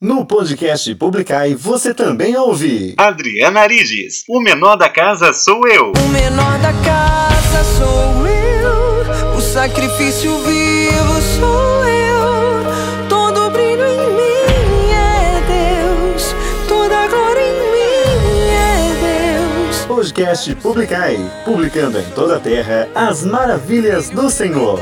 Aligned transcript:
No 0.00 0.24
podcast 0.24 0.94
Publicai 0.94 1.56
você 1.56 1.92
também 1.92 2.36
ouve 2.36 2.94
Adriana 2.96 3.62
Ariges, 3.62 4.22
o 4.28 4.40
menor 4.40 4.76
da 4.76 4.88
casa 4.88 5.32
sou 5.32 5.66
eu. 5.66 5.90
O 5.90 6.08
menor 6.10 6.56
da 6.60 6.72
casa 6.84 7.64
sou 7.76 8.24
eu, 8.24 9.36
o 9.36 9.40
sacrifício 9.40 10.38
vivo 10.44 11.20
sou 11.40 11.84
eu. 11.84 13.08
Todo 13.08 13.50
brilho 13.50 13.84
em 13.88 14.12
mim 14.14 14.92
é 14.92 15.82
Deus, 15.82 16.32
toda 16.68 17.08
glória 17.08 17.40
em 17.40 17.72
mim 17.72 18.50
é 18.52 19.66
Deus. 19.66 19.84
Podcast 19.84 20.54
Publicai, 20.54 21.18
publicando 21.44 21.98
em 21.98 22.08
toda 22.10 22.36
a 22.36 22.40
terra 22.40 22.88
as 22.94 23.24
maravilhas 23.24 24.10
do 24.10 24.30
Senhor. 24.30 24.78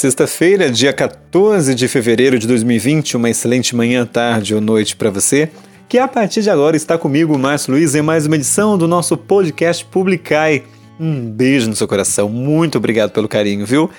Sexta-feira, 0.00 0.70
dia 0.70 0.94
14 0.94 1.74
de 1.74 1.86
fevereiro 1.86 2.38
de 2.38 2.46
2020, 2.46 3.18
uma 3.18 3.28
excelente 3.28 3.76
manhã, 3.76 4.06
tarde 4.06 4.54
ou 4.54 4.60
noite 4.62 4.96
para 4.96 5.10
você, 5.10 5.50
que 5.90 5.98
a 5.98 6.08
partir 6.08 6.40
de 6.40 6.48
agora 6.48 6.74
está 6.74 6.96
comigo, 6.96 7.38
Márcio 7.38 7.74
Luiz, 7.74 7.94
em 7.94 8.00
mais 8.00 8.24
uma 8.24 8.36
edição 8.36 8.78
do 8.78 8.88
nosso 8.88 9.14
podcast 9.14 9.84
Publicai. 9.84 10.62
Um 10.98 11.30
beijo 11.30 11.68
no 11.68 11.76
seu 11.76 11.86
coração, 11.86 12.30
muito 12.30 12.78
obrigado 12.78 13.10
pelo 13.10 13.28
carinho, 13.28 13.66
viu? 13.66 13.90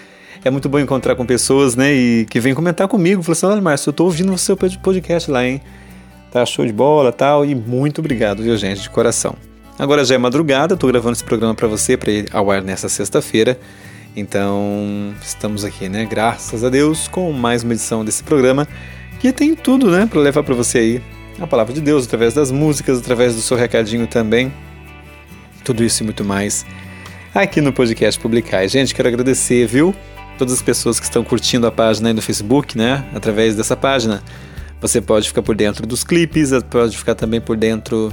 É 0.43 0.49
muito 0.49 0.67
bom 0.67 0.79
encontrar 0.79 1.15
com 1.15 1.23
pessoas, 1.23 1.75
né, 1.75 1.93
e 1.93 2.25
que 2.27 2.39
vêm 2.39 2.55
comentar 2.55 2.87
comigo, 2.87 3.21
falando 3.21 3.37
assim, 3.37 3.45
olha 3.45 3.61
Márcio, 3.61 3.89
eu 3.89 3.93
tô 3.93 4.05
ouvindo 4.05 4.33
o 4.33 4.39
seu 4.39 4.57
podcast 4.57 5.29
lá, 5.29 5.45
hein? 5.45 5.61
Tá 6.31 6.43
show 6.47 6.65
de 6.65 6.73
bola 6.73 7.11
tal, 7.11 7.45
e 7.45 7.53
muito 7.53 7.99
obrigado, 7.99 8.41
viu 8.41 8.57
gente, 8.57 8.81
de 8.81 8.89
coração. 8.89 9.35
Agora 9.77 10.03
já 10.03 10.15
é 10.15 10.17
madrugada, 10.17 10.75
tô 10.75 10.87
gravando 10.87 11.13
esse 11.13 11.23
programa 11.23 11.53
para 11.53 11.67
você, 11.67 11.95
para 11.95 12.11
ir 12.11 12.25
ao 12.33 12.49
ar 12.49 12.63
nessa 12.63 12.89
sexta-feira, 12.89 13.59
então, 14.15 15.13
estamos 15.21 15.63
aqui, 15.63 15.87
né? 15.87 16.05
Graças 16.05 16.63
a 16.63 16.69
Deus, 16.69 17.07
com 17.07 17.31
mais 17.31 17.63
uma 17.63 17.73
edição 17.73 18.03
desse 18.03 18.23
programa 18.23 18.67
que 19.19 19.31
tem 19.31 19.55
tudo, 19.55 19.91
né, 19.91 20.07
para 20.07 20.19
levar 20.19 20.41
para 20.41 20.55
você 20.55 20.79
aí 20.79 21.01
a 21.39 21.45
palavra 21.45 21.73
de 21.73 21.79
Deus 21.79 22.05
através 22.05 22.33
das 22.33 22.51
músicas, 22.51 22.97
através 22.97 23.35
do 23.35 23.41
seu 23.41 23.55
recadinho 23.55 24.07
também. 24.07 24.51
Tudo 25.63 25.83
isso 25.83 26.01
e 26.01 26.05
muito 26.05 26.25
mais 26.25 26.65
aqui 27.33 27.61
no 27.61 27.71
podcast 27.71 28.19
Publicar. 28.19 28.67
Gente, 28.67 28.93
quero 28.93 29.07
agradecer, 29.07 29.65
viu? 29.67 29.95
Todas 30.37 30.55
as 30.55 30.61
pessoas 30.61 30.99
que 30.99 31.05
estão 31.05 31.23
curtindo 31.23 31.67
a 31.67 31.71
página 31.71 32.09
aí 32.09 32.13
no 32.13 32.21
Facebook, 32.21 32.77
né? 32.77 33.05
Através 33.13 33.55
dessa 33.55 33.77
página. 33.77 34.23
Você 34.81 34.99
pode 34.99 35.27
ficar 35.27 35.43
por 35.43 35.55
dentro 35.55 35.85
dos 35.85 36.03
clipes, 36.03 36.49
pode 36.69 36.97
ficar 36.97 37.13
também 37.13 37.39
por 37.39 37.55
dentro 37.55 38.11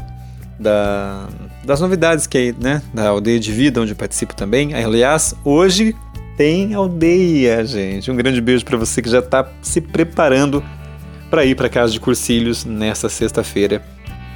da, 0.59 1.29
das 1.65 1.81
novidades 1.81 2.27
que 2.27 2.37
aí, 2.37 2.55
né, 2.59 2.83
da 2.93 3.09
aldeia 3.09 3.39
de 3.39 3.53
vida, 3.53 3.81
onde 3.81 3.93
eu 3.93 3.97
participo 3.97 4.35
também. 4.35 4.75
Aliás, 4.75 5.35
hoje 5.45 5.95
tem 6.37 6.75
aldeia, 6.75 7.65
gente. 7.65 8.11
Um 8.11 8.17
grande 8.17 8.41
beijo 8.41 8.65
para 8.65 8.77
você 8.77 9.01
que 9.01 9.09
já 9.09 9.21
está 9.21 9.49
se 9.63 9.81
preparando 9.81 10.63
para 11.31 11.45
ir 11.45 11.55
para 11.55 11.69
casa 11.69 11.93
de 11.93 12.01
Cursilhos 12.01 12.65
nessa 12.65 13.09
sexta-feira, 13.09 13.85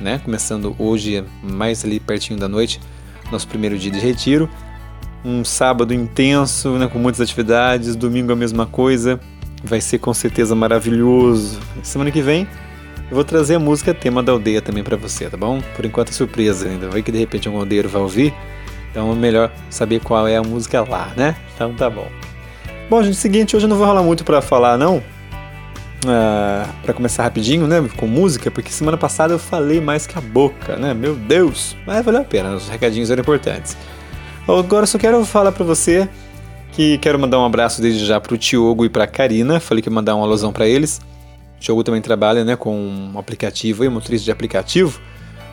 né? 0.00 0.20
Começando 0.24 0.74
hoje, 0.78 1.24
mais 1.42 1.84
ali 1.84 1.98
pertinho 1.98 2.38
da 2.38 2.48
noite, 2.48 2.80
nosso 3.30 3.48
primeiro 3.48 3.78
dia 3.78 3.90
de 3.90 3.98
retiro. 3.98 4.48
Um 5.24 5.44
sábado 5.44 5.94
intenso, 5.94 6.76
né, 6.76 6.88
com 6.88 6.98
muitas 6.98 7.20
atividades. 7.20 7.94
Domingo 7.94 8.32
a 8.32 8.36
mesma 8.36 8.66
coisa. 8.66 9.20
Vai 9.62 9.80
ser 9.80 9.98
com 9.98 10.12
certeza 10.12 10.54
maravilhoso. 10.56 11.60
Semana 11.84 12.10
que 12.10 12.20
vem 12.20 12.48
eu 13.12 13.14
vou 13.14 13.24
trazer 13.24 13.56
a 13.56 13.58
música 13.58 13.92
tema 13.92 14.22
da 14.22 14.32
aldeia 14.32 14.62
também 14.62 14.82
para 14.82 14.96
você, 14.96 15.28
tá 15.28 15.36
bom? 15.36 15.60
Por 15.76 15.84
enquanto 15.84 16.08
é 16.08 16.12
surpresa 16.12 16.66
ainda. 16.66 16.88
Vai 16.88 17.02
que 17.02 17.12
de 17.12 17.18
repente 17.18 17.46
um 17.46 17.58
aldeiro 17.58 17.86
vai 17.86 18.00
ouvir. 18.00 18.32
Então 18.90 19.12
é 19.12 19.14
melhor 19.14 19.52
saber 19.68 20.00
qual 20.00 20.26
é 20.26 20.38
a 20.38 20.42
música 20.42 20.80
lá, 20.80 21.12
né? 21.14 21.36
Então 21.54 21.74
tá 21.74 21.90
bom. 21.90 22.08
Bom, 22.88 23.02
gente, 23.02 23.18
seguinte, 23.18 23.54
hoje 23.54 23.66
eu 23.66 23.68
não 23.68 23.76
vou 23.76 23.86
rolar 23.86 24.02
muito 24.02 24.24
para 24.24 24.40
falar, 24.40 24.78
não. 24.78 25.02
Ah, 26.06 26.66
para 26.82 26.94
começar 26.94 27.24
rapidinho, 27.24 27.66
né? 27.66 27.86
Com 27.98 28.06
música, 28.06 28.50
porque 28.50 28.72
semana 28.72 28.96
passada 28.96 29.34
eu 29.34 29.38
falei 29.38 29.78
mais 29.78 30.06
que 30.06 30.16
a 30.16 30.20
boca, 30.22 30.76
né? 30.76 30.94
Meu 30.94 31.14
Deus! 31.14 31.76
Mas 31.86 32.02
valeu 32.02 32.22
a 32.22 32.24
pena, 32.24 32.54
os 32.54 32.70
recadinhos 32.70 33.10
eram 33.10 33.20
importantes. 33.20 33.76
Agora 34.48 34.84
eu 34.84 34.86
só 34.86 34.96
quero 34.96 35.22
falar 35.26 35.52
para 35.52 35.66
você 35.66 36.08
que 36.72 36.96
quero 36.96 37.18
mandar 37.18 37.38
um 37.38 37.44
abraço 37.44 37.82
desde 37.82 38.06
já 38.06 38.18
pro 38.18 38.38
Tiogo 38.38 38.86
e 38.86 38.88
pra 38.88 39.06
Karina. 39.06 39.60
Falei 39.60 39.82
que 39.82 39.90
ia 39.90 39.94
mandar 39.94 40.14
uma 40.14 40.24
alusão 40.24 40.50
para 40.50 40.66
eles. 40.66 40.98
Diogo 41.62 41.84
também 41.84 42.02
trabalha 42.02 42.44
né, 42.44 42.56
com 42.56 42.76
um 42.76 43.18
aplicativo 43.18 43.88
motorista 43.88 44.24
de 44.24 44.32
aplicativo. 44.32 45.00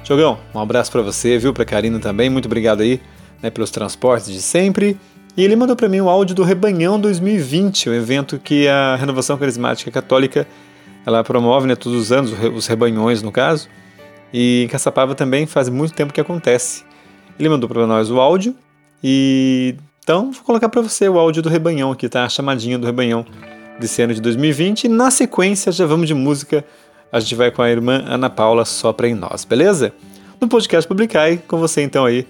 Diogão, 0.04 0.40
um 0.56 0.60
abraço 0.60 0.92
para 0.92 1.04
você, 1.04 1.38
viu? 1.38 1.54
Pra 1.54 1.64
Karina 1.64 2.00
também, 2.00 2.32
muito 2.32 2.48
obrigado 2.48 2.82
aí 2.82 3.00
né, 3.44 3.52
pelos 3.52 3.70
transportes 3.70 4.28
de 4.32 4.42
sempre. 4.42 4.98
E 5.38 5.44
ele 5.44 5.56
mandou 5.56 5.76
para 5.76 5.88
mim 5.88 6.02
o 6.02 6.10
áudio 6.10 6.36
do 6.36 6.44
Rebanhão 6.44 7.00
2020, 7.00 7.90
o 7.90 7.92
um 7.92 7.96
evento 7.96 8.40
que 8.40 8.68
a 8.68 8.96
Renovação 8.96 9.38
Carismática 9.38 9.92
Católica 9.92 10.48
ela 11.06 11.24
promove 11.24 11.68
né, 11.68 11.76
todos 11.76 12.00
os 12.00 12.12
anos, 12.12 12.34
os 12.56 12.66
rebanhões 12.66 13.22
no 13.22 13.32
caso. 13.32 13.70
E 14.34 14.64
em 14.64 14.68
Caçapava 14.68 15.14
também 15.14 15.46
faz 15.46 15.70
muito 15.70 15.94
tempo 15.94 16.12
que 16.12 16.20
acontece. 16.20 16.84
Ele 17.40 17.50
mandou 17.50 17.70
para 17.70 17.86
nós 17.86 18.10
o 18.10 18.20
áudio 18.20 18.56
e 19.04 19.76
então 20.04 20.32
vou 20.32 20.44
colocar 20.44 20.70
para 20.70 20.82
você 20.82 21.08
o 21.08 21.20
áudio 21.20 21.44
do 21.44 21.50
Rebanhão 21.50 21.92
aqui, 21.92 22.10
tá? 22.10 22.26
A 22.26 22.30
chamadinha 22.30 22.80
do 22.80 22.86
Rebanhão 22.88 23.26
desse 23.80 24.02
ano 24.02 24.14
de 24.14 24.22
2020. 24.22 24.84
E 24.84 24.88
na 24.90 25.10
sequência, 25.10 25.72
já 25.72 25.86
vamos 25.86 26.08
de 26.08 26.14
música. 26.14 26.64
A 27.12 27.20
gente 27.20 27.36
vai 27.36 27.50
com 27.50 27.62
a 27.62 27.70
irmã 27.70 28.04
Ana 28.08 28.30
Paula 28.30 28.66
Sopra 28.66 29.08
em 29.08 29.16
Nós, 29.16 29.46
beleza? 29.46 29.94
No 30.40 30.48
podcast 30.48 30.88
Publicai, 30.88 31.42
com 31.48 31.58
você 31.58 31.82
então 31.82 32.06
aí, 32.06 32.28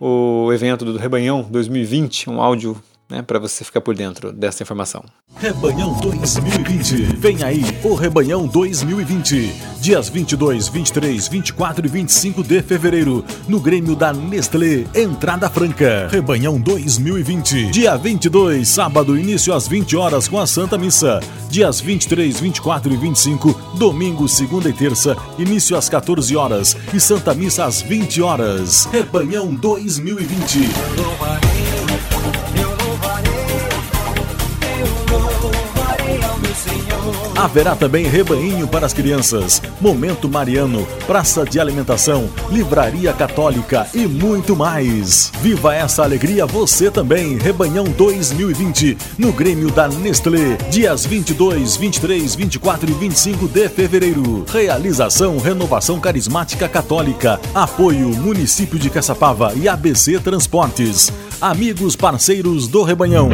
o 0.00 0.52
evento 0.52 0.84
do 0.84 0.98
Rebanhão 0.98 1.46
2020, 1.48 2.28
um 2.28 2.40
áudio 2.40 2.76
né, 3.08 3.22
para 3.22 3.38
você 3.38 3.64
ficar 3.64 3.80
por 3.80 3.94
dentro 3.94 4.32
dessa 4.32 4.62
informação. 4.62 5.04
Rebanhão 5.36 5.92
2020. 6.00 7.16
Vem 7.16 7.42
aí 7.42 7.62
o 7.84 7.94
Rebanhão 7.94 8.46
2020. 8.46 9.52
Dias 9.80 10.08
22, 10.08 10.68
23, 10.68 11.28
24 11.28 11.86
e 11.86 11.88
25 11.88 12.42
de 12.42 12.62
fevereiro. 12.62 13.24
No 13.48 13.60
Grêmio 13.60 13.94
da 13.94 14.12
Nestlé. 14.12 14.84
Entrada 14.94 15.48
franca. 15.48 16.08
Rebanhão 16.10 16.60
2020. 16.60 17.70
Dia 17.70 17.96
22, 17.96 18.66
sábado, 18.66 19.18
início 19.18 19.54
às 19.54 19.68
20 19.68 19.96
horas 19.96 20.26
com 20.26 20.38
a 20.38 20.46
Santa 20.46 20.76
Missa. 20.76 21.20
Dias 21.50 21.80
23, 21.80 22.40
24 22.40 22.92
e 22.92 22.96
25. 22.96 23.52
Domingo, 23.78 24.28
segunda 24.28 24.68
e 24.68 24.72
terça. 24.72 25.16
Início 25.38 25.76
às 25.76 25.88
14 25.88 26.36
horas. 26.36 26.76
E 26.92 26.98
Santa 26.98 27.34
Missa 27.34 27.64
às 27.64 27.82
20 27.82 28.22
horas. 28.22 28.86
Rebanhão 28.86 29.54
2020. 29.54 31.55
Haverá 37.36 37.76
também 37.76 38.06
rebanho 38.06 38.66
para 38.66 38.86
as 38.86 38.94
crianças, 38.94 39.60
momento 39.78 40.26
mariano, 40.26 40.88
praça 41.06 41.44
de 41.44 41.60
alimentação, 41.60 42.30
livraria 42.50 43.12
católica 43.12 43.86
e 43.92 44.06
muito 44.06 44.56
mais. 44.56 45.30
Viva 45.42 45.74
essa 45.74 46.02
alegria 46.02 46.46
você 46.46 46.90
também, 46.90 47.36
Rebanhão 47.36 47.84
2020, 47.84 48.96
no 49.18 49.32
Grêmio 49.34 49.70
da 49.70 49.86
Nestlé, 49.86 50.56
dias 50.70 51.04
22, 51.04 51.76
23, 51.76 52.34
24 52.34 52.90
e 52.90 52.94
25 52.94 53.48
de 53.48 53.68
fevereiro. 53.68 54.46
Realização 54.50 55.36
Renovação 55.36 56.00
Carismática 56.00 56.66
Católica, 56.66 57.38
apoio 57.54 58.08
Município 58.16 58.78
de 58.78 58.88
Caçapava 58.88 59.52
e 59.54 59.68
ABC 59.68 60.18
Transportes. 60.20 61.12
Amigos 61.38 61.96
parceiros 61.96 62.66
do 62.66 62.82
Rebanhão. 62.82 63.28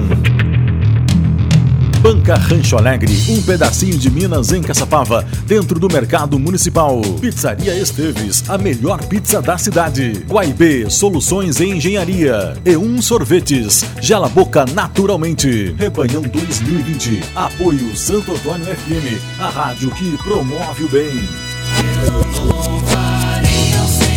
Banca 2.02 2.34
Rancho 2.34 2.76
Alegre, 2.76 3.12
um 3.28 3.40
pedacinho 3.42 3.96
de 3.96 4.10
Minas 4.10 4.50
em 4.50 4.60
Caçapava, 4.60 5.24
dentro 5.46 5.78
do 5.78 5.86
mercado 5.88 6.36
municipal. 6.36 7.00
Pizzaria 7.20 7.78
Esteves, 7.78 8.42
a 8.50 8.58
melhor 8.58 9.04
pizza 9.04 9.40
da 9.40 9.56
cidade. 9.56 10.24
Guaibê, 10.28 10.90
soluções 10.90 11.60
em 11.60 11.76
engenharia. 11.76 12.54
E 12.64 12.76
um 12.76 13.00
sorvetes, 13.00 13.84
gela 14.00 14.28
boca 14.28 14.64
naturalmente. 14.74 15.76
Rebanhão 15.78 16.22
2020, 16.22 17.20
apoio 17.36 17.96
Santo 17.96 18.32
Antônio 18.32 18.66
FM, 18.66 19.40
a 19.40 19.48
rádio 19.50 19.88
que 19.92 20.16
promove 20.24 20.82
o 20.82 20.88
bem. 20.88 21.12
Minha 23.42 24.11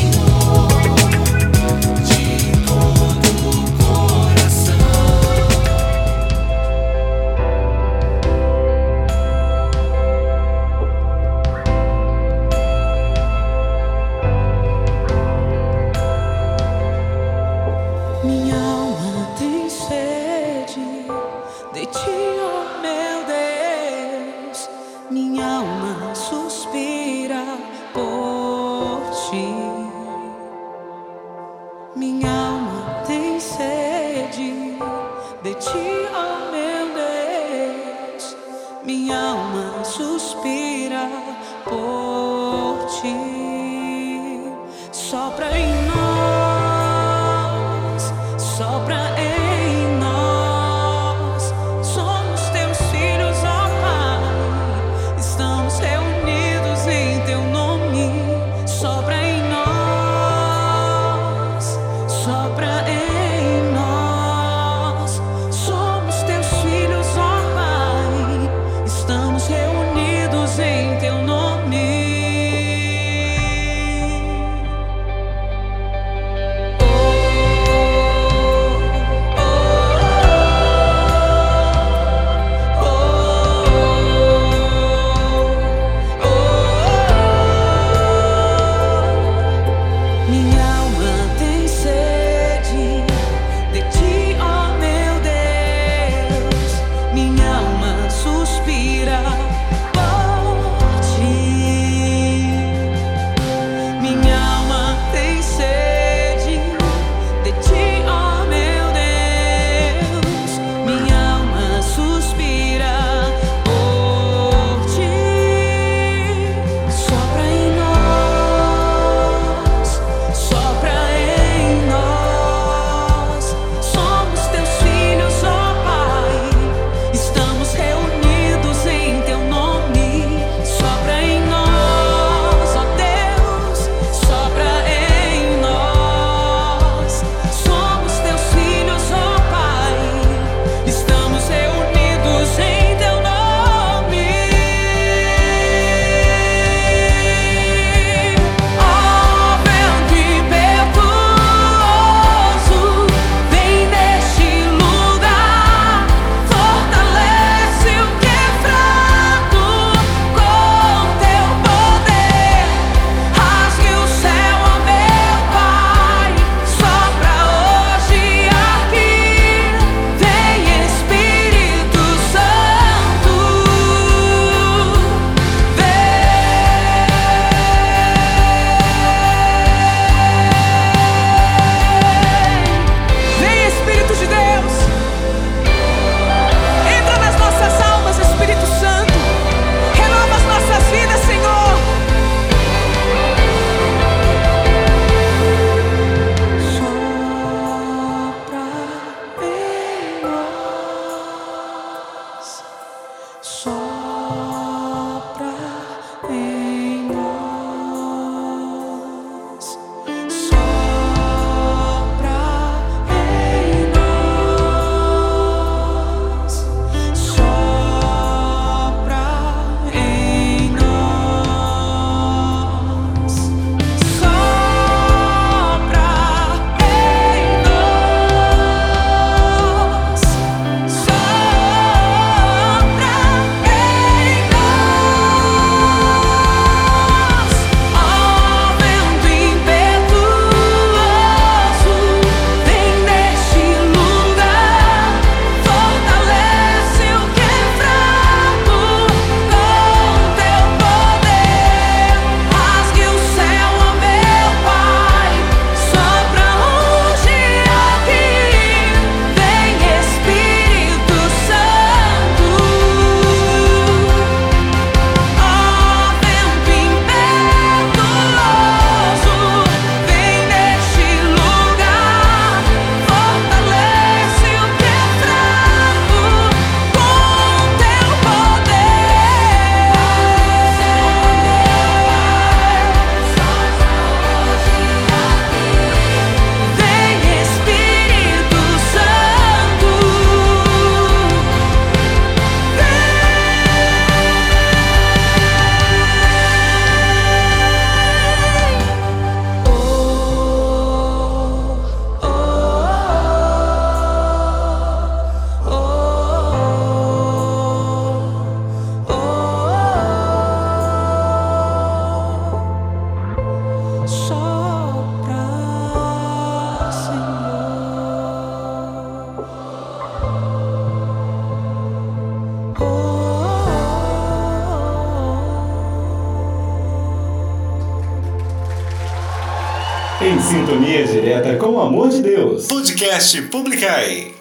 Publicai. 333.44 334.34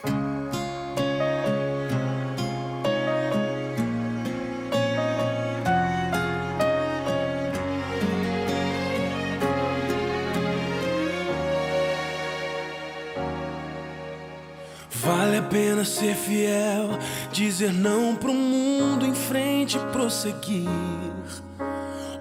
Vale 14.91 15.39
a 15.39 15.43
pena 15.43 15.85
ser 15.85 16.15
fiel, 16.15 16.99
dizer 17.33 17.73
não 17.73 18.15
pro 18.17 18.33
mundo 18.33 19.05
em 19.05 19.15
frente 19.15 19.77
e 19.77 19.81
prosseguir. 19.93 20.69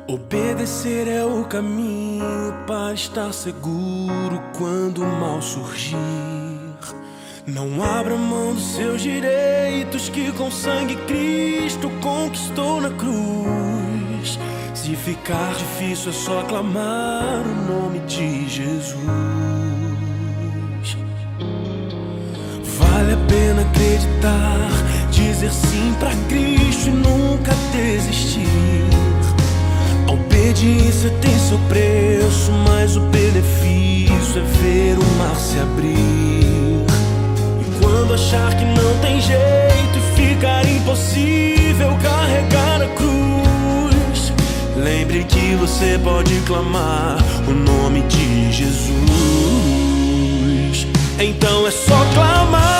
Obedecer 0.07 1.07
é 1.07 1.23
o 1.23 1.45
caminho 1.45 2.53
para 2.67 2.93
estar 2.93 3.31
seguro 3.31 4.41
quando 4.57 5.01
o 5.01 5.07
mal 5.07 5.41
surgir. 5.41 6.22
Não 7.53 7.83
abra 7.83 8.15
mão 8.15 8.55
dos 8.55 8.73
seus 8.73 9.03
direitos 9.03 10.09
que 10.09 10.31
com 10.31 10.49
sangue 10.49 10.95
Cristo 11.05 11.87
conquistou 12.01 12.81
na 12.81 12.89
cruz. 12.89 14.39
Se 14.73 14.95
ficar 14.95 15.53
difícil 15.53 16.09
é 16.09 16.13
só 16.13 16.41
clamar 16.41 17.43
o 17.45 17.71
nome 17.71 17.99
de 18.07 18.49
Jesus. 18.49 18.97
Vale 22.79 23.13
a 23.13 23.17
pena 23.27 23.61
acreditar, 23.61 24.71
dizer 25.11 25.51
sim 25.51 25.93
para 25.99 26.09
Cristo 26.27 26.87
e 26.87 26.91
nunca 26.91 27.53
desistir. 27.71 28.49
A 30.07 30.11
obediência 30.11 31.11
tem 31.21 31.37
seu 31.37 31.59
preço, 31.69 32.51
mas 32.67 32.97
o 32.97 33.01
benefício 33.01 34.39
é 34.39 34.41
ver 34.41 34.97
o 34.97 35.05
mar 35.19 35.35
se 35.35 35.59
abrir. 35.59 36.12
sei 45.23 45.25
que 45.25 45.55
você 45.55 45.99
pode 46.03 46.39
clamar 46.41 47.17
o 47.47 47.51
nome 47.51 48.01
de 48.03 48.51
Jesus. 48.51 48.87
Então 51.19 51.67
é 51.67 51.71
só 51.71 52.05
clamar. 52.13 52.72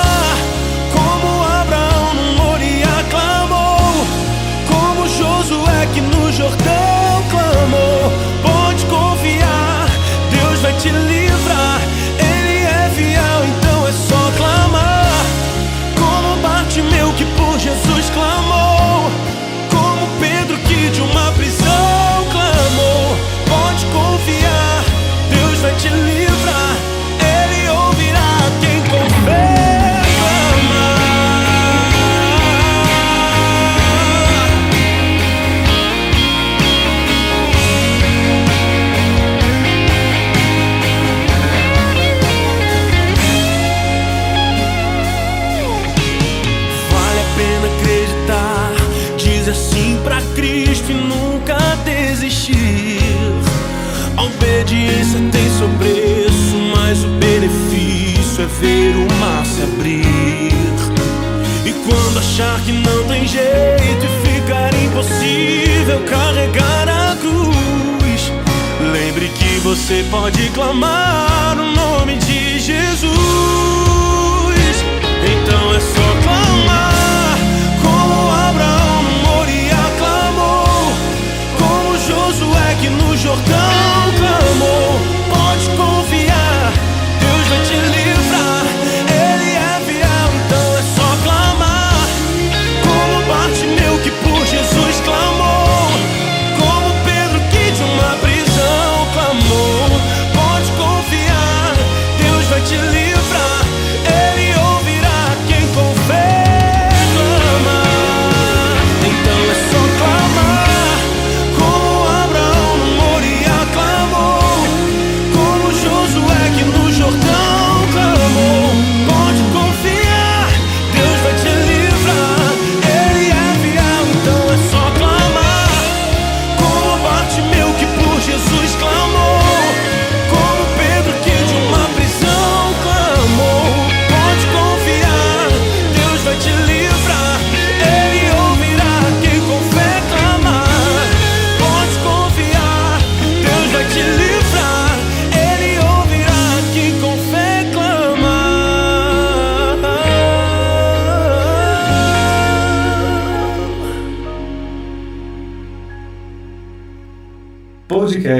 impossível 65.84 66.00
carregar 66.06 66.88
a 66.88 67.16
cruz. 67.16 68.32
Lembre 68.92 69.28
que 69.28 69.58
você 69.60 70.04
pode 70.10 70.48
clamar 70.50 71.58
o 71.58 71.72
nome 71.72 72.16
de 72.16 72.58
Jesus. 72.58 73.63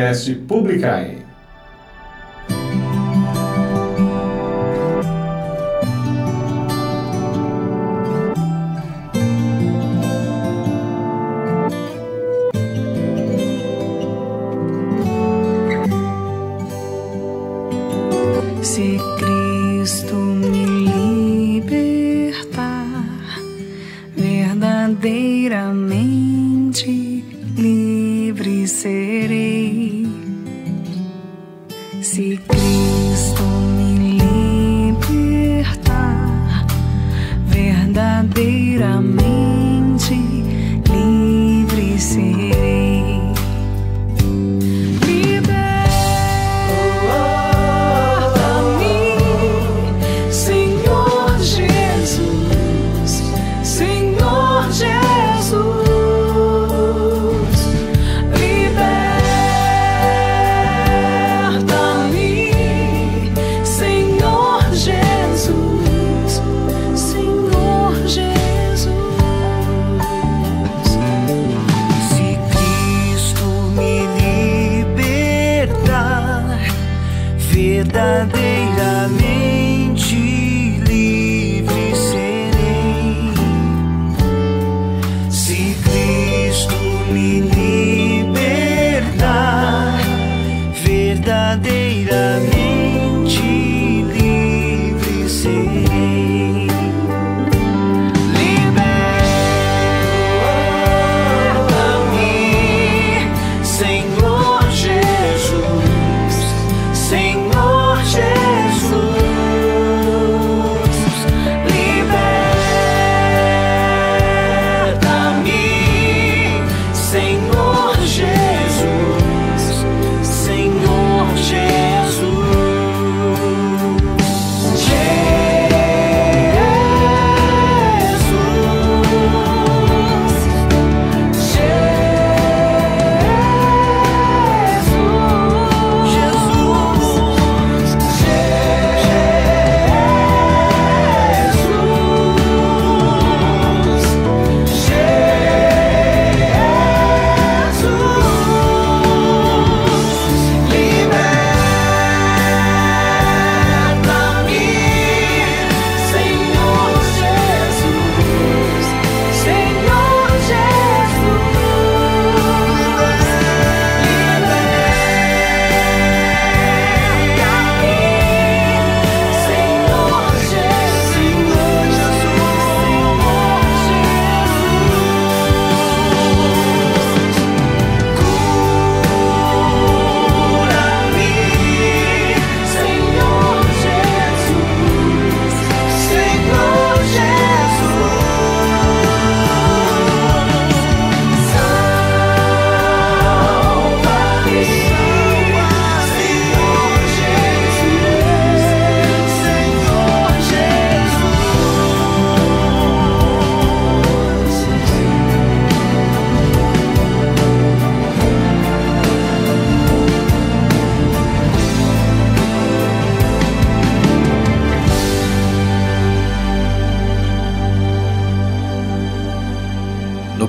podcast 0.05 0.37
Publicai. 0.47 1.14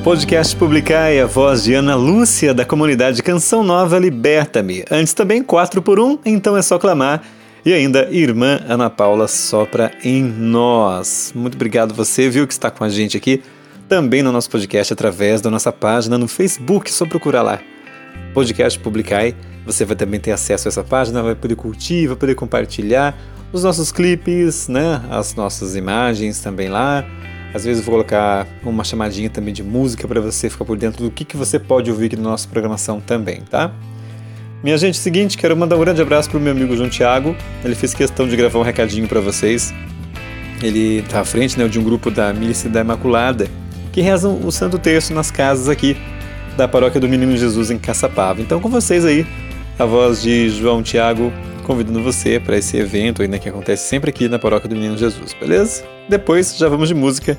Podcast 0.05 0.55
Publicai, 0.55 1.19
a 1.19 1.25
voz 1.25 1.63
de 1.63 1.73
Ana 1.73 1.95
Lúcia, 1.95 2.53
da 2.53 2.63
comunidade 2.63 3.23
Canção 3.23 3.63
Nova 3.63 3.97
Liberta-me. 3.97 4.85
Antes 4.91 5.15
também 5.15 5.41
4 5.41 5.81
por 5.81 5.99
1 5.99 6.19
então 6.23 6.55
é 6.55 6.61
só 6.61 6.77
clamar. 6.77 7.23
E 7.65 7.73
ainda, 7.73 8.07
Irmã 8.11 8.61
Ana 8.69 8.87
Paula 8.87 9.27
sopra 9.27 9.91
em 10.03 10.21
nós. 10.21 11.33
Muito 11.35 11.55
obrigado 11.55 11.91
você, 11.91 12.29
viu, 12.29 12.45
que 12.45 12.53
está 12.53 12.69
com 12.69 12.83
a 12.83 12.89
gente 12.89 13.17
aqui, 13.17 13.41
também 13.89 14.21
no 14.21 14.31
nosso 14.31 14.47
podcast, 14.47 14.93
através 14.93 15.41
da 15.41 15.49
nossa 15.49 15.71
página 15.71 16.19
no 16.19 16.27
Facebook, 16.27 16.91
só 16.91 17.07
procurar 17.07 17.41
lá. 17.41 17.59
Podcast 18.31 18.77
Publicai. 18.77 19.35
Você 19.65 19.85
vai 19.85 19.95
também 19.95 20.19
ter 20.19 20.33
acesso 20.33 20.67
a 20.67 20.69
essa 20.69 20.83
página, 20.83 21.23
vai 21.23 21.33
poder 21.33 21.55
curtir, 21.55 22.05
vai 22.05 22.15
poder 22.15 22.35
compartilhar 22.35 23.17
os 23.51 23.63
nossos 23.63 23.91
clipes, 23.91 24.67
né? 24.67 25.01
As 25.09 25.33
nossas 25.33 25.75
imagens 25.75 26.41
também 26.41 26.69
lá. 26.69 27.03
Às 27.55 27.63
vezes 27.63 27.79
eu 27.79 27.85
vou 27.85 27.93
colocar 27.93 28.45
uma 28.61 28.83
chamadinha 28.83 29.29
também 29.29 29.53
de 29.53 29.63
música 29.63 30.05
para 30.05 30.19
você 30.19 30.49
ficar 30.49 30.65
por 30.65 30.77
dentro 30.77 31.05
do 31.05 31.09
que, 31.09 31.23
que 31.23 31.37
você 31.37 31.57
pode 31.57 31.89
ouvir 31.89 32.07
aqui 32.07 32.17
na 32.17 32.23
nossa 32.23 32.45
programação 32.49 32.99
também, 32.99 33.43
tá? 33.49 33.71
Minha 34.61 34.77
gente, 34.77 34.97
seguinte, 34.97 35.37
quero 35.37 35.55
mandar 35.55 35.77
um 35.77 35.79
grande 35.79 36.01
abraço 36.01 36.29
pro 36.29 36.37
meu 36.37 36.51
amigo 36.51 36.75
João 36.75 36.89
Thiago. 36.89 37.33
Ele 37.63 37.73
fez 37.73 37.93
questão 37.93 38.27
de 38.27 38.35
gravar 38.35 38.59
um 38.59 38.61
recadinho 38.61 39.07
para 39.07 39.21
vocês. 39.21 39.73
Ele 40.61 41.01
tá 41.03 41.21
à 41.21 41.23
frente 41.23 41.57
né, 41.57 41.65
de 41.69 41.79
um 41.79 41.83
grupo 41.85 42.11
da 42.11 42.33
Milícia 42.33 42.69
da 42.69 42.81
Imaculada 42.81 43.47
que 43.93 44.01
rezam 44.01 44.37
o 44.43 44.51
Santo 44.51 44.77
Terço 44.77 45.13
nas 45.13 45.31
casas 45.31 45.69
aqui 45.69 45.95
da 46.57 46.67
Paróquia 46.67 46.99
do 46.99 47.07
Menino 47.07 47.37
Jesus 47.37 47.71
em 47.71 47.77
Caçapava. 47.77 48.41
Então, 48.41 48.59
com 48.59 48.67
vocês 48.67 49.05
aí, 49.05 49.25
a 49.79 49.85
voz 49.85 50.21
de 50.21 50.49
João 50.49 50.83
Tiago 50.83 51.31
convidando 51.65 52.01
você 52.03 52.39
para 52.39 52.55
esse 52.57 52.77
evento 52.77 53.21
ainda 53.21 53.39
que 53.39 53.49
acontece 53.49 53.87
sempre 53.89 54.09
aqui 54.09 54.29
na 54.29 54.37
Paróquia 54.39 54.69
do 54.69 54.75
Menino 54.75 54.97
Jesus, 54.97 55.33
beleza? 55.33 55.83
Depois 56.07 56.55
já 56.57 56.69
vamos 56.69 56.87
de 56.87 56.93
música, 56.93 57.37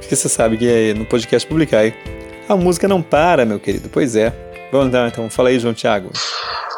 porque 0.00 0.14
você 0.14 0.28
sabe 0.28 0.56
que 0.56 0.68
é 0.68 0.94
no 0.94 1.04
podcast 1.04 1.46
Publicai 1.48 1.94
a 2.48 2.54
música 2.56 2.86
não 2.86 3.02
para, 3.02 3.44
meu 3.44 3.58
querido. 3.58 3.88
Pois 3.88 4.14
é. 4.16 4.32
Vamos 4.70 4.92
lá 4.92 5.08
então, 5.08 5.28
fala 5.30 5.48
aí, 5.48 5.58
João 5.58 5.72
Tiago. 5.74 6.10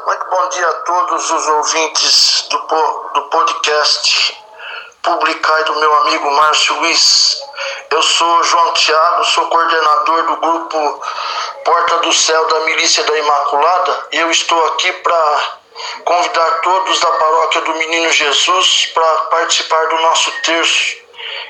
Muito 0.07 0.27
bom 0.31 0.49
dia 0.51 0.67
a 0.69 0.73
todos 0.73 1.31
os 1.31 1.47
ouvintes 1.49 2.47
do, 2.51 2.59
po- 2.61 3.11
do 3.15 3.23
podcast 3.23 4.37
Publicai 5.03 5.65
do 5.65 5.75
meu 5.81 5.95
amigo 6.03 6.31
Márcio 6.37 6.79
Luiz. 6.81 7.37
Eu 7.91 8.03
sou 8.03 8.43
João 8.45 8.73
Tiago, 8.75 9.25
sou 9.25 9.45
coordenador 9.47 10.27
do 10.27 10.37
grupo 10.41 11.01
Porta 11.65 11.99
do 11.99 12.13
Céu 12.13 12.47
da 12.49 12.61
Milícia 12.67 13.03
da 13.05 13.19
Imaculada 13.19 14.07
e 14.13 14.17
eu 14.19 14.31
estou 14.31 14.63
aqui 14.67 14.93
para 14.93 15.59
convidar 16.05 16.51
todos 16.63 17.01
da 17.01 17.11
paróquia 17.13 17.61
do 17.63 17.75
Menino 17.75 18.11
Jesus 18.13 18.87
para 18.95 19.15
participar 19.31 19.87
do 19.89 19.99
nosso 20.03 20.31
terço, 20.43 20.97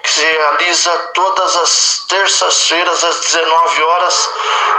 que 0.03 0.11
se 0.11 0.25
realiza 0.25 0.91
todas 1.15 1.57
as 1.57 2.05
terças-feiras 2.09 3.05
às 3.05 3.21
19 3.21 3.83
horas 3.83 4.31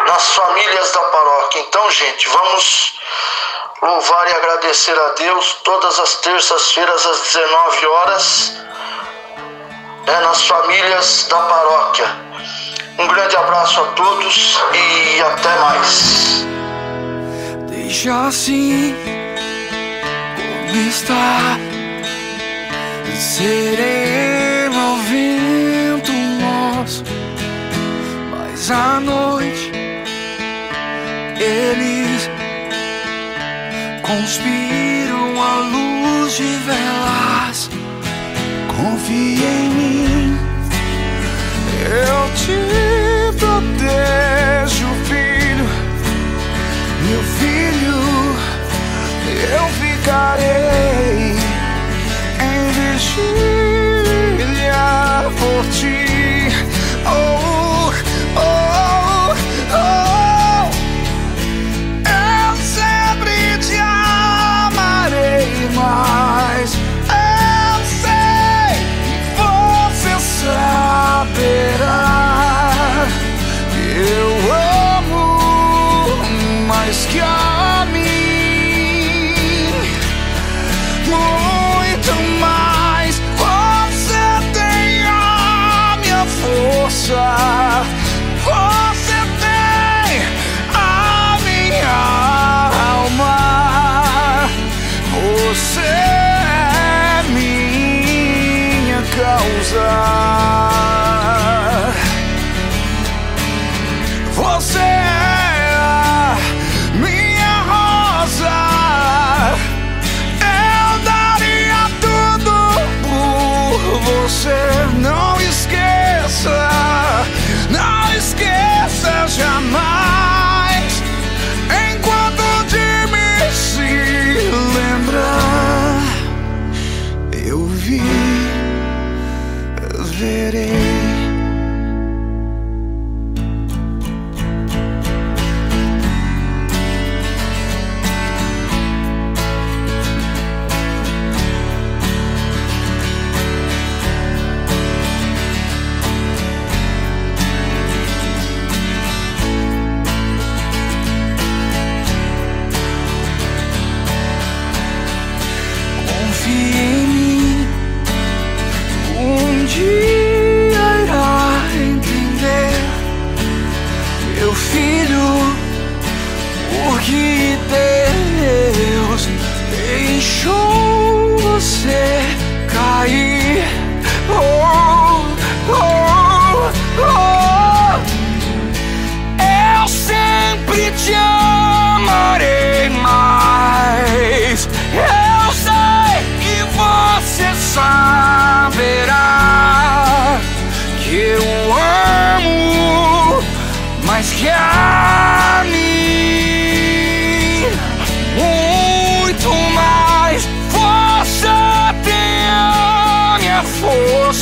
nas 0.08 0.34
famílias 0.34 0.92
da 0.92 1.00
paróquia. 1.00 1.60
Então, 1.62 1.92
gente, 1.92 2.30
vamos 2.30 3.00
louvar 3.82 4.28
e 4.28 4.36
agradecer 4.36 4.98
a 5.00 5.10
Deus 5.10 5.54
todas 5.64 6.00
as 6.00 6.16
terças-feiras 6.16 7.06
às 7.06 7.22
19 7.22 7.88
horas 7.88 8.54
né, 10.08 10.20
nas 10.22 10.44
famílias 10.48 11.28
da 11.30 11.38
paróquia. 11.38 12.06
Um 12.98 13.08
grande 13.08 13.36
abraço 13.36 13.80
a 13.80 13.86
todos 13.92 14.60
e 14.74 15.22
até 15.22 15.56
mais. 15.60 16.48
Deixa 17.70 18.28
assim 18.28 19.27
está. 20.76 21.58
Sereno 23.20 24.80
ao 24.80 24.98
vento 24.98 26.12
nosso 26.40 27.04
Mas 28.32 28.70
à 28.70 29.00
noite 29.00 29.72
Eles 31.40 32.30
Conspiram 34.04 35.42
à 35.42 35.56
luz 35.62 36.36
de 36.38 36.44
velas. 36.44 37.70
Confia 38.68 39.46
em 39.46 39.70
mim 39.70 40.38
Eu 41.84 42.34
te 42.36 42.67
eu 50.08 50.14
ficarei 50.14 51.36
em 52.40 52.72
vigília 52.72 53.47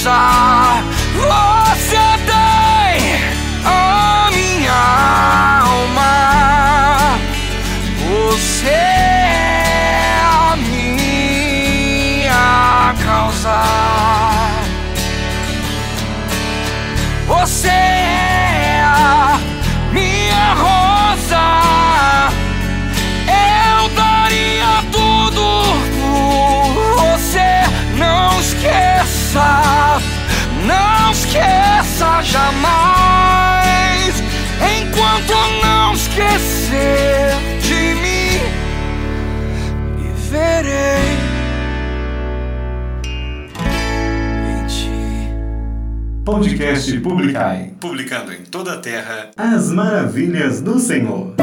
are 0.07 0.94
jamais. 32.25 34.15
Enquanto 34.59 35.33
não 35.63 35.93
esquecer 35.93 37.29
de 37.61 37.95
mim, 38.01 38.39
viverei. 39.97 41.17
Em 44.49 44.65
ti. 44.67 44.89
Podcast 46.23 46.99
Publicai, 46.99 47.73
publicando 47.79 48.33
em 48.33 48.41
toda 48.43 48.73
a 48.73 48.77
terra 48.77 49.29
as 49.37 49.69
maravilhas 49.71 50.61
do 50.61 50.79
Senhor. 50.79 51.34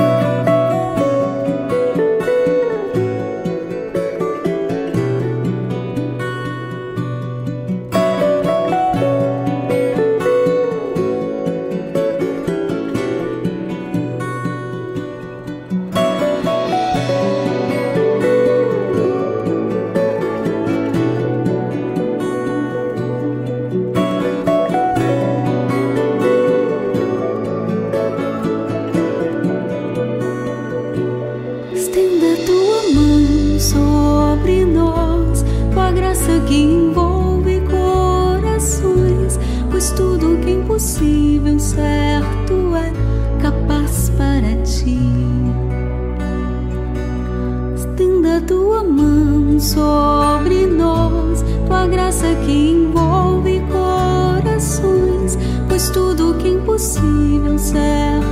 certo 41.58 42.76
é 42.76 42.92
capaz 43.40 44.10
para 44.10 44.56
ti. 44.62 44.98
Estenda 47.74 48.40
tua 48.46 48.82
mão 48.82 49.58
sobre 49.60 50.66
nós, 50.66 51.44
tua 51.66 51.86
graça 51.86 52.26
que 52.44 52.52
envolve 52.52 53.62
corações, 53.70 55.38
pois 55.68 55.88
tudo 55.90 56.34
que 56.34 56.48
é 56.48 56.52
impossível 56.52 57.58
certo 57.58 58.31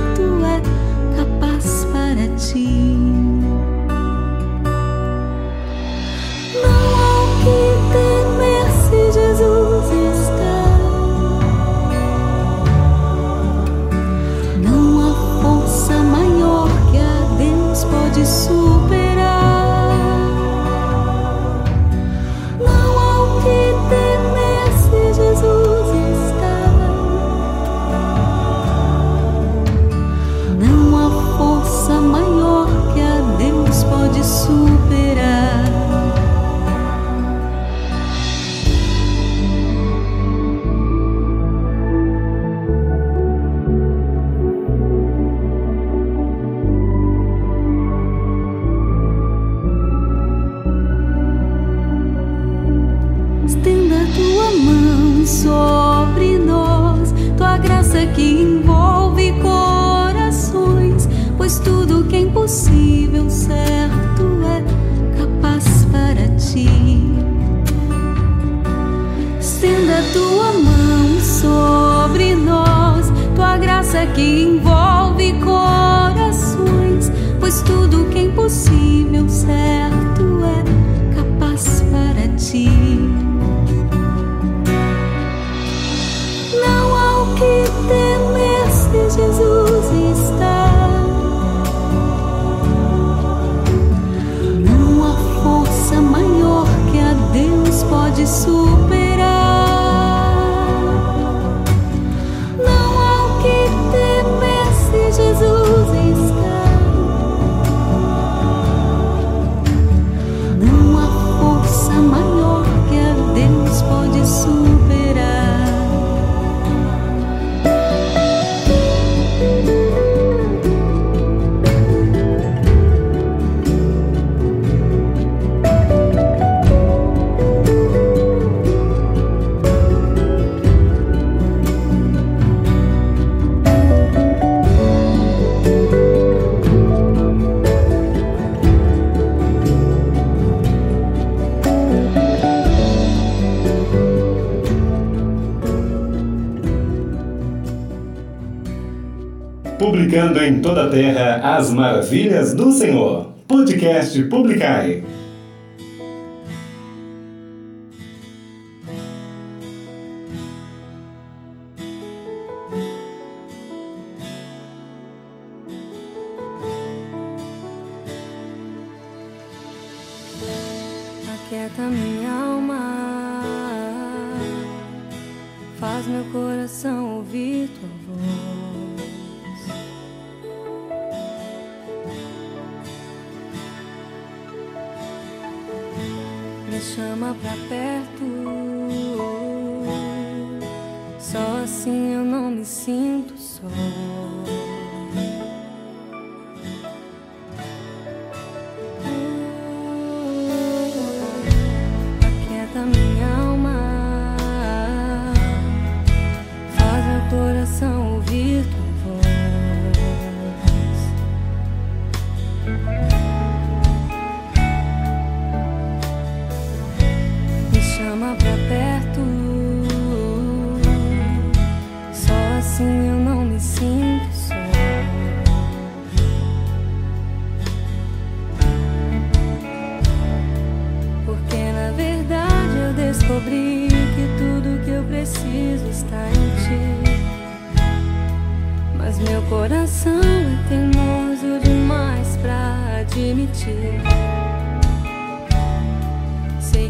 as 151.41 151.71
maravilhas 151.71 152.53
do 152.53 152.71
Senhor. 152.71 153.31
Podcast 153.47 154.21
Publicai. 154.29 155.03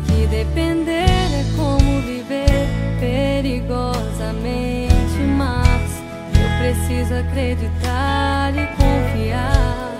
que 0.07 0.25
depender 0.27 1.05
é 1.05 1.45
como 1.55 2.01
viver 2.01 2.67
perigosamente. 2.99 4.91
Mas 5.37 6.01
eu 6.35 6.49
preciso 6.59 7.13
acreditar 7.15 8.53
e 8.55 8.67
confiar 8.75 9.91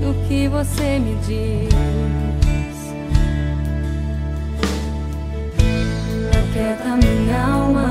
no 0.00 0.14
que 0.26 0.48
você 0.48 0.98
me 0.98 1.14
diz. 1.26 1.74
Aquieta 6.38 6.96
minha 6.96 7.38
alma, 7.42 7.88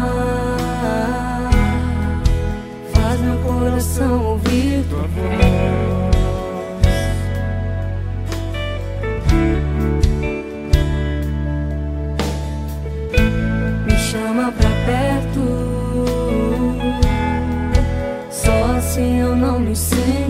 faz 2.94 3.20
meu 3.22 3.38
coração 3.40 4.24
ouvir 4.24 4.84
tua 4.90 5.02
voz. 5.02 5.95
sing. 19.76 20.25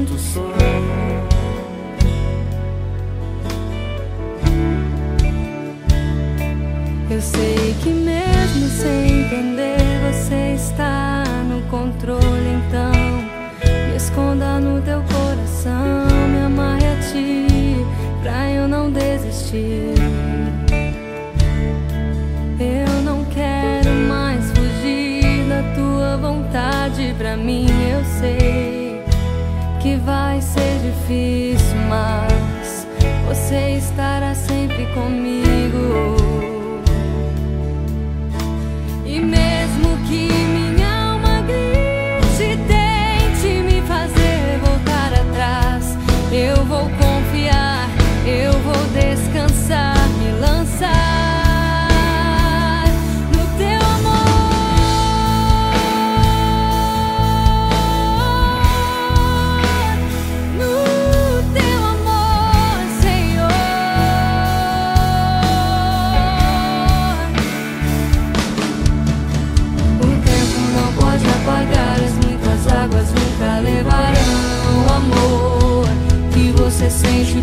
mas 31.88 32.88
você 33.28 33.78
estará 33.78 34.34
sempre 34.34 34.88
comigo. 34.94 35.24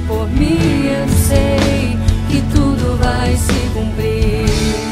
por 0.00 0.28
mim, 0.30 0.86
eu 0.86 1.08
sei 1.08 1.98
que 2.30 2.40
tudo 2.54 2.96
vai 2.98 3.36
se 3.36 3.52
cumprir. 3.74 4.91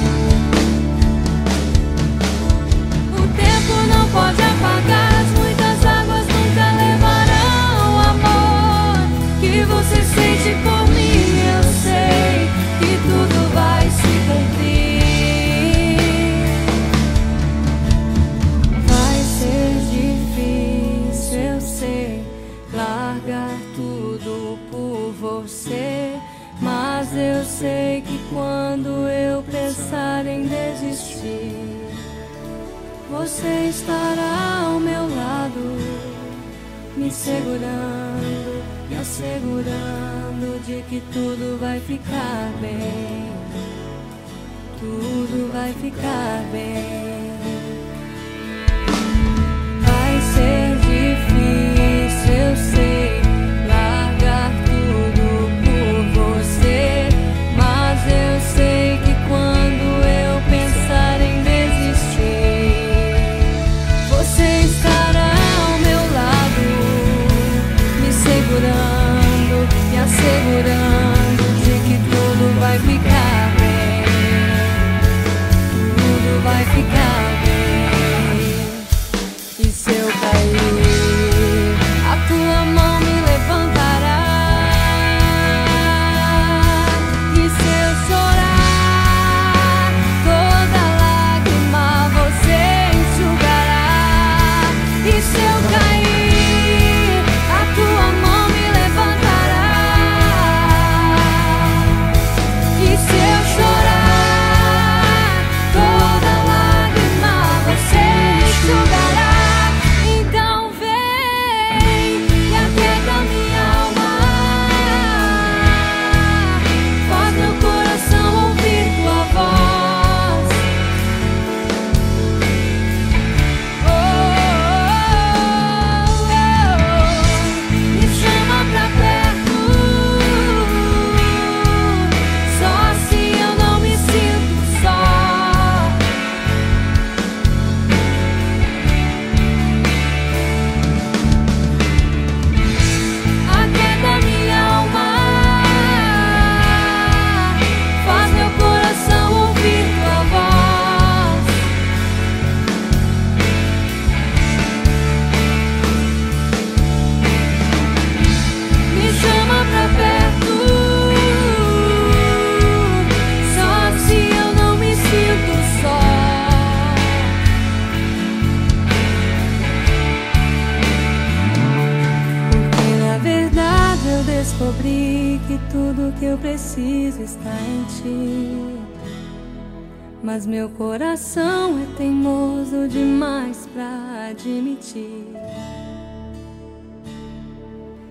Mas 180.33 180.47
meu 180.47 180.71
coração 180.71 181.77
é 181.77 181.87
teimoso 181.97 182.87
demais 182.87 183.69
pra 183.75 184.29
admitir. 184.31 185.27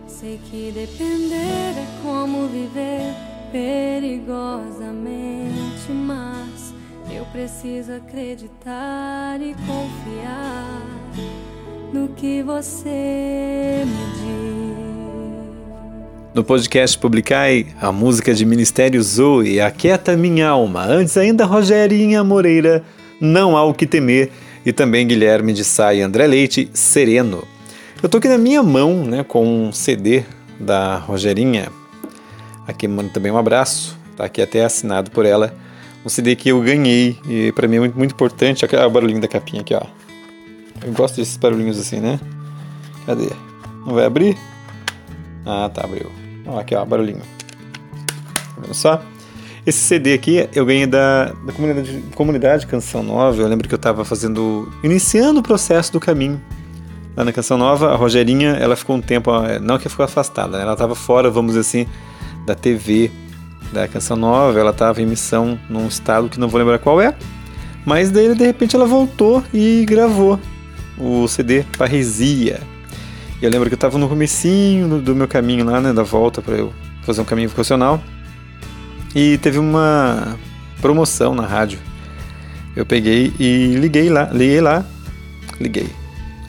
Sei 0.05 0.37
que 0.51 0.69
depender 0.73 1.77
é 1.77 1.87
como 2.03 2.49
viver 2.49 3.15
perigosamente, 3.53 5.93
mas 5.93 6.73
eu 7.09 7.23
preciso 7.27 7.93
acreditar 7.93 9.41
e 9.41 9.55
confiar 9.65 10.81
no 11.93 12.09
que 12.09 12.43
você 12.43 13.85
me 13.85 14.05
diz. 14.19 14.58
No 16.39 16.43
podcast 16.45 16.97
Publicai, 16.97 17.67
a 17.81 17.91
música 17.91 18.33
de 18.33 18.45
Ministério 18.45 19.03
Zoe, 19.03 19.59
Aquieta 19.59 20.15
Minha 20.15 20.47
Alma. 20.47 20.85
Antes 20.85 21.17
ainda, 21.17 21.43
Rogerinha 21.43 22.23
Moreira, 22.23 22.81
Não 23.19 23.57
Há 23.57 23.65
O 23.65 23.73
Que 23.73 23.85
Temer. 23.85 24.31
E 24.65 24.71
também 24.71 25.05
Guilherme 25.05 25.51
de 25.51 25.65
Sá 25.65 25.93
e 25.93 26.01
André 26.01 26.25
Leite, 26.27 26.69
Sereno. 26.73 27.43
Eu 28.01 28.07
tô 28.07 28.19
aqui 28.19 28.29
na 28.29 28.37
minha 28.37 28.63
mão, 28.63 29.03
né, 29.03 29.21
com 29.21 29.45
um 29.45 29.73
CD 29.73 30.23
da 30.57 30.95
Rogerinha. 30.95 31.67
Aqui 32.65 32.87
mando 32.87 33.09
também 33.09 33.33
um 33.33 33.37
abraço, 33.37 33.99
tá 34.15 34.23
aqui 34.23 34.41
até 34.41 34.63
assinado 34.63 35.11
por 35.11 35.25
ela. 35.25 35.53
Um 36.05 36.09
CD 36.09 36.37
que 36.37 36.47
eu 36.47 36.61
ganhei 36.61 37.17
e 37.27 37.51
para 37.51 37.67
mim 37.67 37.75
é 37.75 37.79
muito, 37.79 37.97
muito 37.97 38.13
importante. 38.13 38.63
Olha 38.63 38.87
o 38.87 38.89
barulhinho 38.89 39.19
da 39.19 39.27
capinha 39.27 39.59
aqui, 39.59 39.73
ó. 39.73 39.81
Eu 40.85 40.93
gosto 40.93 41.17
desses 41.17 41.35
barulhinhos 41.35 41.77
assim, 41.77 41.99
né? 41.99 42.17
Cadê? 43.05 43.27
Não 43.85 43.93
vai 43.93 44.05
abrir? 44.05 44.37
Ah, 45.45 45.69
tá, 45.73 45.83
abriu. 45.83 46.18
Ó, 46.49 46.59
aqui, 46.59 46.73
ó, 46.75 46.83
barulhinho. 46.83 47.21
Tá 48.55 48.61
vendo 48.61 48.73
só? 48.73 49.01
Esse 49.65 49.79
CD 49.79 50.13
aqui 50.13 50.49
eu 50.55 50.65
ganhei 50.65 50.87
da, 50.87 51.25
da 51.45 51.53
comunidade, 51.53 52.03
comunidade 52.15 52.67
Canção 52.67 53.03
Nova. 53.03 53.39
Eu 53.39 53.47
lembro 53.47 53.67
que 53.67 53.73
eu 53.73 53.77
estava 53.77 54.03
fazendo. 54.03 54.71
iniciando 54.83 55.39
o 55.39 55.43
processo 55.43 55.93
do 55.93 55.99
caminho. 55.99 56.41
Lá 57.15 57.23
na 57.23 57.31
Canção 57.31 57.57
Nova, 57.57 57.91
a 57.91 57.95
Rogerinha, 57.95 58.51
ela 58.51 58.75
ficou 58.75 58.95
um 58.95 59.01
tempo. 59.01 59.31
Não 59.61 59.77
que 59.77 59.87
ficou 59.87 60.03
afastada, 60.03 60.57
né? 60.57 60.63
ela 60.63 60.73
estava 60.73 60.95
fora, 60.95 61.29
vamos 61.29 61.51
dizer 61.51 61.61
assim, 61.61 61.87
da 62.45 62.55
TV 62.55 63.11
da 63.71 63.87
Canção 63.87 64.17
Nova. 64.17 64.59
Ela 64.59 64.71
estava 64.71 65.01
em 65.01 65.05
missão 65.05 65.59
num 65.69 65.87
estado 65.87 66.29
que 66.29 66.39
não 66.39 66.47
vou 66.47 66.59
lembrar 66.59 66.79
qual 66.79 66.99
é. 66.99 67.13
Mas 67.85 68.09
daí, 68.09 68.33
de 68.33 68.45
repente, 68.45 68.75
ela 68.75 68.85
voltou 68.85 69.43
e 69.53 69.85
gravou 69.87 70.39
o 70.97 71.27
CD 71.27 71.63
Parresia. 71.77 72.59
E 73.41 73.45
eu 73.45 73.49
lembro 73.51 73.69
que 73.69 73.73
eu 73.73 73.77
estava 73.77 73.97
no 73.97 74.07
comecinho 74.09 74.87
do- 74.87 75.01
do 75.01 75.15
meu 75.15 75.27
caminho 75.27 75.65
lá, 75.65 75.79
né, 75.79 75.93
da 75.93 76.03
volta 76.03 76.41
para 76.41 76.55
eu 76.55 76.73
fazer 77.03 77.21
um 77.21 77.25
caminho 77.25 77.49
vocacional. 77.49 78.01
E 79.15 79.37
teve 79.39 79.57
uma 79.57 80.37
promoção 80.81 81.33
na 81.33 81.45
rádio. 81.45 81.79
Eu 82.75 82.85
peguei 82.85 83.33
e 83.39 83.75
liguei 83.75 84.09
lá, 84.09 84.25
liguei 84.31 84.61
lá, 84.61 84.85
liguei, 85.59 85.89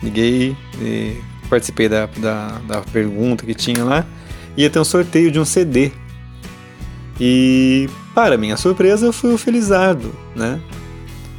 liguei, 0.02 0.56
e 0.80 1.16
participei 1.48 1.88
da, 1.88 2.06
da, 2.18 2.48
da 2.68 2.80
pergunta 2.82 3.46
que 3.46 3.54
tinha 3.54 3.82
lá. 3.84 4.04
Ia 4.56 4.68
ter 4.68 4.78
um 4.78 4.84
sorteio 4.84 5.30
de 5.30 5.38
um 5.40 5.44
CD. 5.44 5.90
E 7.18 7.88
para 8.14 8.36
minha 8.36 8.56
surpresa, 8.56 9.06
eu 9.06 9.12
fui 9.12 9.32
o 9.32 9.38
felizardo, 9.38 10.12
né? 10.34 10.60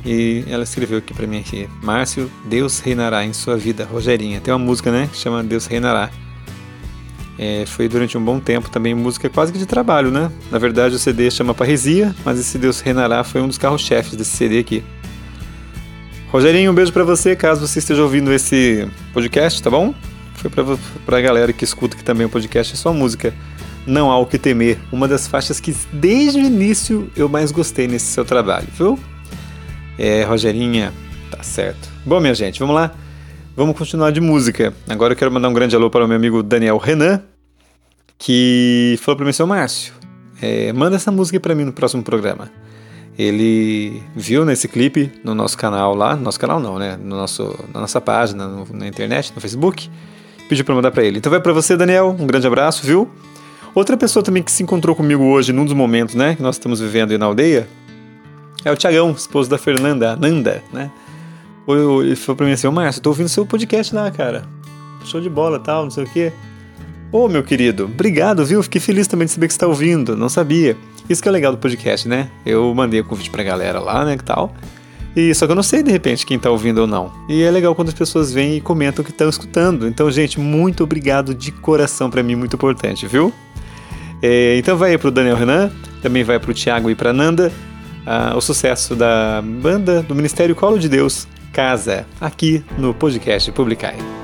E 0.03 0.43
ela 0.47 0.63
escreveu 0.63 0.97
aqui 0.97 1.13
pra 1.13 1.27
mim 1.27 1.39
aqui, 1.39 1.69
Márcio, 1.83 2.29
Deus 2.45 2.79
reinará 2.79 3.23
em 3.23 3.33
sua 3.33 3.55
vida, 3.55 3.85
Rogerinha. 3.85 4.41
Tem 4.41 4.51
uma 4.53 4.59
música, 4.59 4.91
né, 4.91 5.07
que 5.11 5.17
chama 5.17 5.43
Deus 5.43 5.67
reinará. 5.67 6.09
É, 7.37 7.65
foi 7.65 7.87
durante 7.87 8.17
um 8.17 8.23
bom 8.23 8.39
tempo 8.39 8.69
também 8.69 8.93
música 8.93 9.29
quase 9.29 9.51
que 9.51 9.57
de 9.57 9.65
trabalho, 9.65 10.11
né? 10.11 10.31
Na 10.51 10.59
verdade 10.59 10.95
o 10.95 10.99
CD 10.99 11.29
chama 11.31 11.53
Parresia, 11.53 12.15
mas 12.25 12.39
esse 12.39 12.57
Deus 12.57 12.81
reinará 12.81 13.23
foi 13.23 13.41
um 13.41 13.47
dos 13.47 13.57
carros-chefes 13.57 14.15
desse 14.15 14.31
CD 14.31 14.59
aqui. 14.59 14.83
Rogerinho, 16.31 16.71
um 16.71 16.75
beijo 16.75 16.93
pra 16.93 17.03
você, 17.03 17.35
caso 17.35 17.67
você 17.67 17.79
esteja 17.79 18.03
ouvindo 18.03 18.31
esse 18.31 18.87
podcast, 19.13 19.61
tá 19.61 19.69
bom? 19.69 19.93
Foi 20.35 20.49
pra, 20.49 20.63
pra 21.05 21.21
galera 21.21 21.51
que 21.51 21.63
escuta 21.63 21.95
aqui 21.95 22.03
também 22.03 22.25
o 22.25 22.29
podcast, 22.29 22.73
é 22.73 22.75
só 22.75 22.93
música. 22.93 23.33
Não 23.85 24.11
há 24.11 24.17
o 24.17 24.25
que 24.25 24.37
temer, 24.37 24.79
uma 24.91 25.07
das 25.07 25.27
faixas 25.27 25.59
que 25.59 25.75
desde 25.91 26.39
o 26.39 26.43
início 26.43 27.09
eu 27.15 27.27
mais 27.27 27.51
gostei 27.51 27.87
nesse 27.87 28.05
seu 28.05 28.23
trabalho, 28.23 28.67
viu? 28.77 28.99
É, 30.03 30.23
Rogerinha, 30.23 30.91
tá 31.29 31.43
certo. 31.43 31.87
Bom, 32.03 32.19
minha 32.19 32.33
gente, 32.33 32.59
vamos 32.59 32.73
lá. 32.73 32.91
Vamos 33.55 33.77
continuar 33.77 34.09
de 34.09 34.19
música. 34.19 34.73
Agora 34.89 35.13
eu 35.13 35.15
quero 35.15 35.31
mandar 35.31 35.47
um 35.47 35.53
grande 35.53 35.75
alô 35.75 35.91
para 35.91 36.03
o 36.03 36.07
meu 36.07 36.17
amigo 36.17 36.41
Daniel 36.41 36.79
Renan, 36.79 37.21
que 38.17 38.97
falou 38.99 39.15
para 39.15 39.27
mim, 39.27 39.31
seu 39.31 39.45
Márcio, 39.45 39.93
é, 40.41 40.73
manda 40.73 40.95
essa 40.95 41.11
música 41.11 41.39
para 41.39 41.53
mim 41.53 41.65
no 41.65 41.71
próximo 41.71 42.01
programa. 42.01 42.49
ele 43.15 44.01
viu 44.15 44.43
nesse 44.43 44.67
clipe 44.67 45.11
no 45.23 45.35
nosso 45.35 45.55
canal 45.55 45.93
lá, 45.93 46.15
no 46.15 46.23
nosso 46.23 46.39
canal 46.39 46.59
não, 46.59 46.79
né? 46.79 46.97
No 46.99 47.15
nosso, 47.15 47.55
na 47.71 47.81
nossa 47.81 48.01
página, 48.01 48.47
no, 48.47 48.65
na 48.73 48.87
internet, 48.87 49.31
no 49.35 49.39
Facebook, 49.39 49.87
pediu 50.49 50.65
para 50.65 50.73
mandar 50.73 50.89
para 50.89 51.03
ele. 51.03 51.19
Então 51.19 51.29
vai 51.29 51.39
para 51.39 51.53
você, 51.53 51.77
Daniel, 51.77 52.15
um 52.19 52.25
grande 52.25 52.47
abraço, 52.47 52.83
viu? 52.87 53.07
Outra 53.75 53.95
pessoa 53.95 54.23
também 54.23 54.41
que 54.41 54.51
se 54.51 54.63
encontrou 54.63 54.95
comigo 54.95 55.23
hoje, 55.25 55.53
num 55.53 55.63
dos 55.63 55.75
momentos, 55.75 56.15
né, 56.15 56.33
que 56.33 56.41
nós 56.41 56.55
estamos 56.55 56.79
vivendo 56.79 57.11
aí 57.11 57.19
na 57.19 57.27
aldeia, 57.27 57.69
é 58.63 58.71
o 58.71 58.75
Tiagão, 58.75 59.11
esposo 59.11 59.49
da 59.49 59.57
Fernanda, 59.57 60.11
a 60.11 60.15
Nanda, 60.15 60.63
né? 60.71 60.91
Ele 61.67 62.15
falou 62.15 62.35
pra 62.35 62.45
mim 62.45 62.51
assim, 62.51 62.67
ô 62.67 62.71
Márcio, 62.71 63.01
tô 63.01 63.09
ouvindo 63.09 63.29
seu 63.29 63.45
podcast 63.45 63.93
lá, 63.95 64.09
cara. 64.11 64.43
Show 65.05 65.21
de 65.21 65.29
bola 65.29 65.59
tal, 65.59 65.83
não 65.83 65.91
sei 65.91 66.03
o 66.03 66.07
quê. 66.07 66.33
Ô, 67.11 67.27
meu 67.27 67.43
querido, 67.43 67.85
obrigado, 67.85 68.45
viu? 68.45 68.61
Fiquei 68.63 68.79
feliz 68.79 69.07
também 69.07 69.25
de 69.25 69.31
saber 69.31 69.47
que 69.47 69.53
você 69.53 69.59
tá 69.59 69.67
ouvindo, 69.67 70.15
não 70.15 70.29
sabia. 70.29 70.77
Isso 71.09 71.21
que 71.21 71.27
é 71.27 71.31
legal 71.31 71.51
do 71.51 71.57
podcast, 71.57 72.07
né? 72.07 72.29
Eu 72.45 72.73
mandei 72.73 73.01
o 73.01 73.05
convite 73.05 73.29
pra 73.29 73.43
galera 73.43 73.79
lá, 73.79 74.05
né, 74.05 74.17
que 74.17 74.23
tal. 74.23 74.53
E 75.15 75.33
só 75.35 75.45
que 75.45 75.51
eu 75.51 75.55
não 75.55 75.63
sei 75.63 75.83
de 75.83 75.91
repente 75.91 76.25
quem 76.25 76.39
tá 76.39 76.49
ouvindo 76.49 76.79
ou 76.79 76.87
não. 76.87 77.11
E 77.27 77.43
é 77.43 77.51
legal 77.51 77.75
quando 77.75 77.89
as 77.89 77.93
pessoas 77.93 78.31
vêm 78.31 78.57
e 78.57 78.61
comentam 78.61 79.03
que 79.03 79.11
estão 79.11 79.29
escutando. 79.29 79.87
Então, 79.87 80.09
gente, 80.09 80.39
muito 80.39 80.83
obrigado 80.83 81.35
de 81.35 81.51
coração 81.51 82.09
para 82.09 82.23
mim, 82.23 82.35
muito 82.35 82.55
importante, 82.55 83.05
viu? 83.07 83.33
É, 84.21 84.57
então 84.57 84.77
vai 84.77 84.91
aí 84.91 84.97
pro 84.97 85.11
Daniel 85.11 85.35
Renan, 85.35 85.71
também 86.01 86.23
vai 86.23 86.39
pro 86.39 86.53
Thiago 86.53 86.89
e 86.89 86.95
pra 86.95 87.11
Nanda. 87.11 87.51
Ah, 88.05 88.33
o 88.35 88.41
sucesso 88.41 88.95
da 88.95 89.41
banda 89.43 90.01
do 90.01 90.15
Ministério 90.15 90.55
Colo 90.55 90.79
de 90.79 90.89
Deus, 90.89 91.27
Casa, 91.53 92.05
aqui 92.19 92.63
no 92.77 92.93
podcast 92.93 93.51
Publicai. 93.51 94.20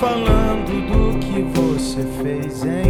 Falando 0.00 0.72
do 0.86 1.18
que 1.18 1.40
você 1.58 2.02
fez 2.22 2.64
em 2.64 2.85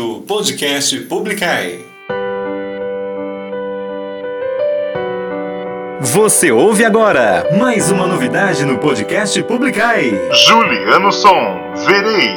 ouvindo 0.00 0.16
o 0.16 0.22
podcast 0.22 0.98
Publicai. 1.00 1.84
Você 6.00 6.50
ouve 6.50 6.84
agora 6.84 7.46
mais 7.58 7.90
uma 7.90 8.06
novidade 8.06 8.64
no 8.64 8.78
podcast 8.78 9.42
Publicai. 9.42 10.10
Juliano 10.46 11.12
Som, 11.12 11.60
verei. 11.86 12.30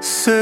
Sei 0.00 0.36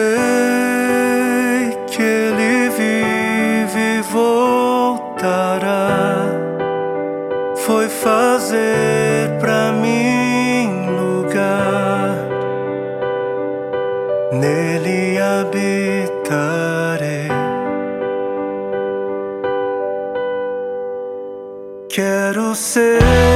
que 1.86 2.02
ele 2.02 2.68
vive 2.70 3.98
e 3.98 4.02
voltará. 4.10 5.36
Foi 7.56 7.88
fazer 7.88 9.38
pra 9.40 9.72
mim 9.72 10.86
lugar. 10.90 12.26
Nele 14.32 15.18
habita. 15.18 15.95
Quero 21.96 22.54
ser. 22.54 23.35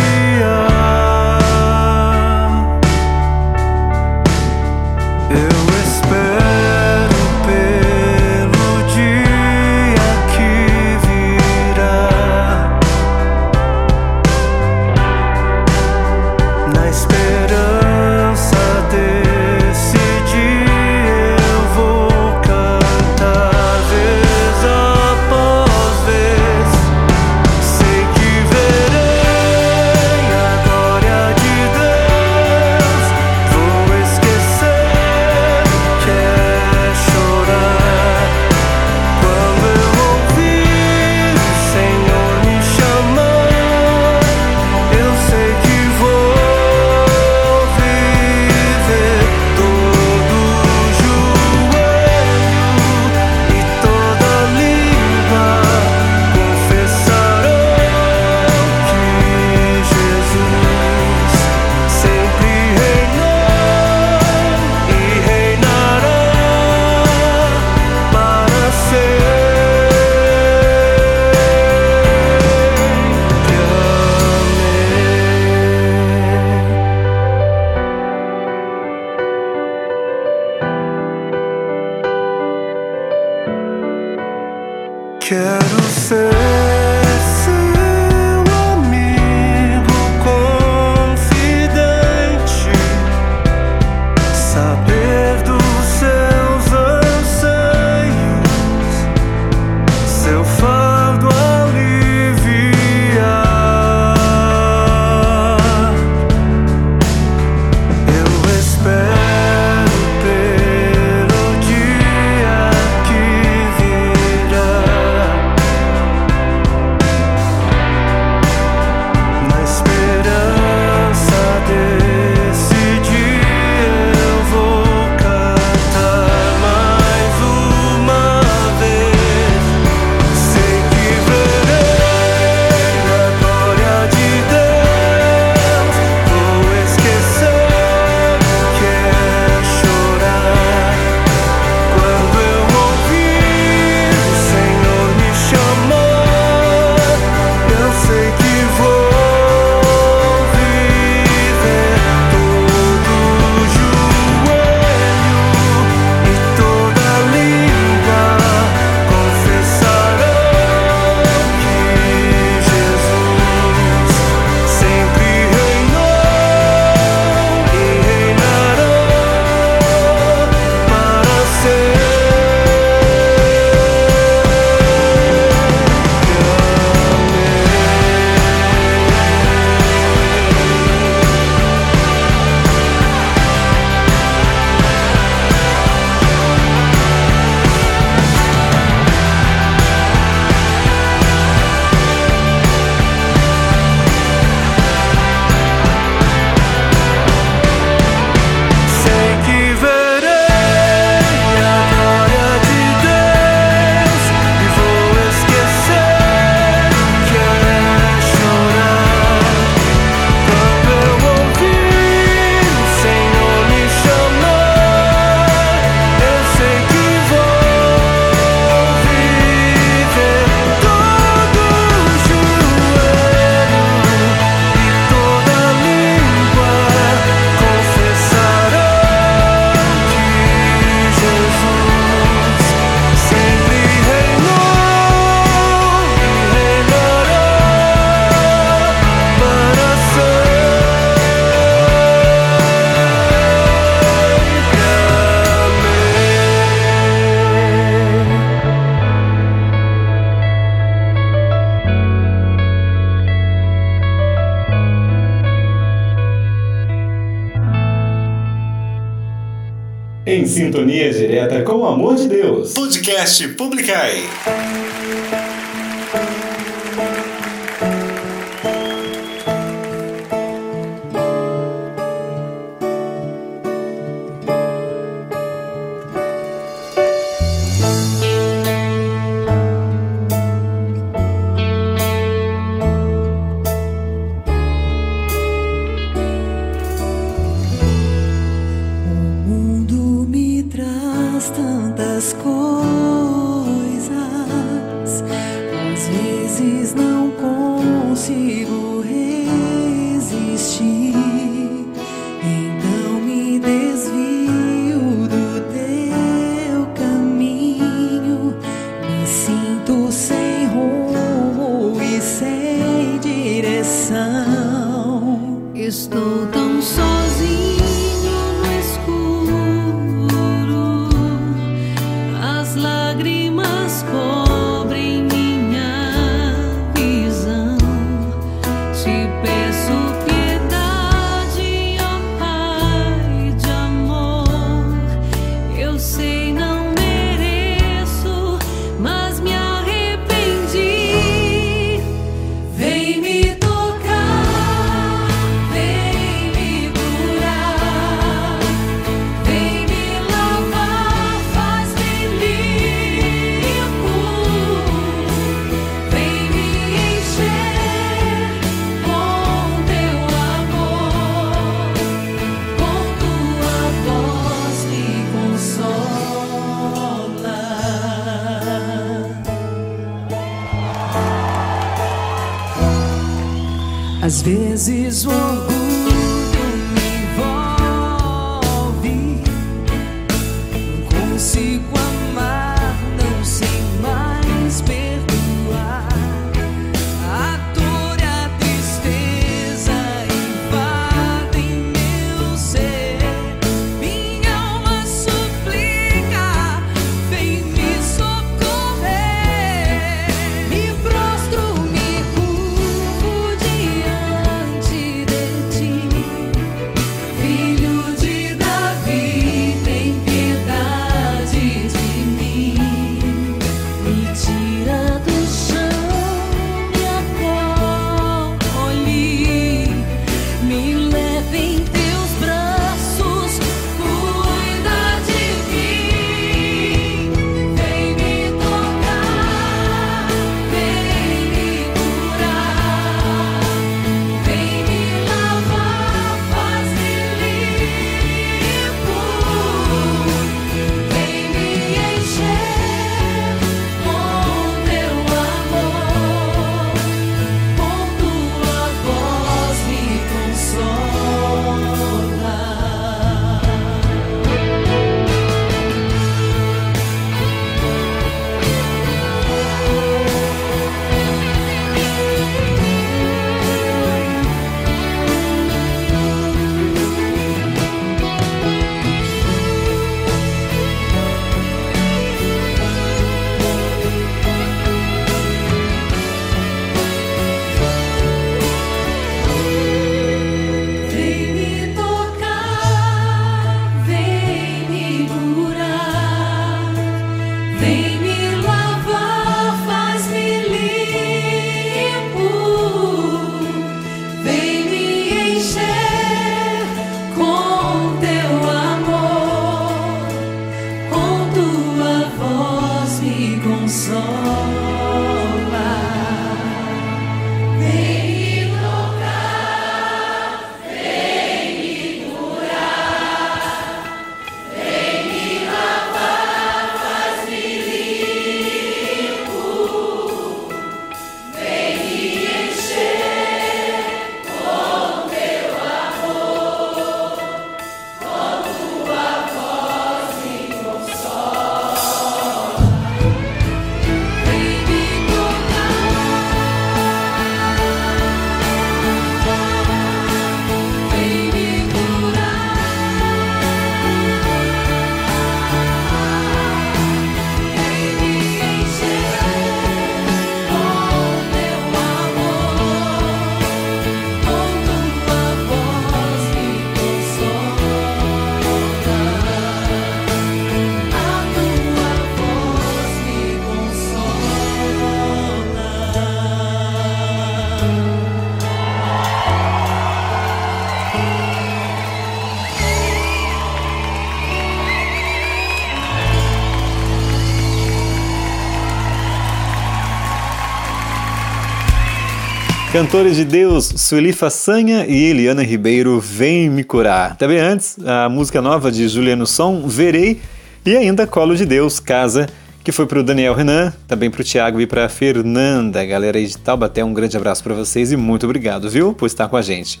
Cantores 583.02 583.34
de 583.34 583.44
Deus, 583.44 583.92
Sueli 583.96 584.32
Façanha 584.32 585.04
e 585.08 585.24
Eliana 585.24 585.64
Ribeiro, 585.64 586.20
Vem 586.20 586.70
Me 586.70 586.84
Curar. 586.84 587.36
Também 587.36 587.58
antes, 587.58 587.96
a 588.06 588.28
música 588.28 588.62
nova 588.62 588.92
de 588.92 589.08
Juliano 589.08 589.44
Som, 589.44 589.88
Verei, 589.88 590.40
e 590.86 590.96
ainda 590.96 591.26
Colo 591.26 591.56
de 591.56 591.66
Deus, 591.66 591.98
Casa, 591.98 592.46
que 592.84 592.92
foi 592.92 593.04
para 593.04 593.18
o 593.18 593.24
Daniel 593.24 593.54
Renan, 593.54 593.92
também 594.06 594.30
para 594.30 594.40
o 594.40 594.44
Thiago 594.44 594.80
e 594.80 594.86
para 594.86 595.06
a 595.06 595.08
Fernanda. 595.08 596.04
Galera 596.06 596.38
aí 596.38 596.46
de 596.46 596.56
Taubaté, 596.56 597.04
um 597.04 597.12
grande 597.12 597.36
abraço 597.36 597.64
para 597.64 597.74
vocês 597.74 598.12
e 598.12 598.16
muito 598.16 598.46
obrigado, 598.46 598.88
viu, 598.88 599.12
por 599.12 599.26
estar 599.26 599.48
com 599.48 599.56
a 599.56 599.62
gente. 599.62 600.00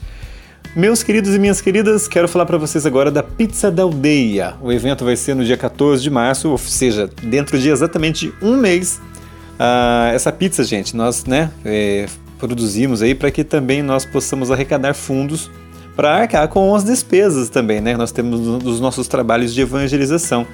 Meus 0.76 1.02
queridos 1.02 1.34
e 1.34 1.40
minhas 1.40 1.60
queridas, 1.60 2.06
quero 2.06 2.28
falar 2.28 2.46
para 2.46 2.56
vocês 2.56 2.86
agora 2.86 3.10
da 3.10 3.24
Pizza 3.24 3.68
da 3.68 3.82
Aldeia. 3.82 4.54
O 4.62 4.70
evento 4.70 5.04
vai 5.04 5.16
ser 5.16 5.34
no 5.34 5.44
dia 5.44 5.56
14 5.56 6.00
de 6.00 6.08
março, 6.08 6.50
ou 6.50 6.56
seja, 6.56 7.10
dentro 7.20 7.58
de 7.58 7.68
exatamente 7.68 8.32
um 8.40 8.56
mês. 8.56 9.00
Ah, 9.58 10.12
essa 10.14 10.30
pizza, 10.30 10.62
gente, 10.62 10.96
nós 10.96 11.24
né, 11.24 11.50
é, 11.64 12.06
produzimos 12.42 13.02
aí 13.02 13.14
para 13.14 13.30
que 13.30 13.44
também 13.44 13.82
nós 13.82 14.04
possamos 14.04 14.50
arrecadar 14.50 14.94
fundos 14.94 15.48
para 15.94 16.12
arcar 16.12 16.48
com 16.48 16.74
as 16.74 16.82
despesas 16.82 17.48
também, 17.48 17.80
né? 17.80 17.96
Nós 17.96 18.10
temos 18.10 18.40
os 18.64 18.80
nossos 18.80 19.06
trabalhos 19.06 19.54
de 19.54 19.60
evangelização, 19.60 20.44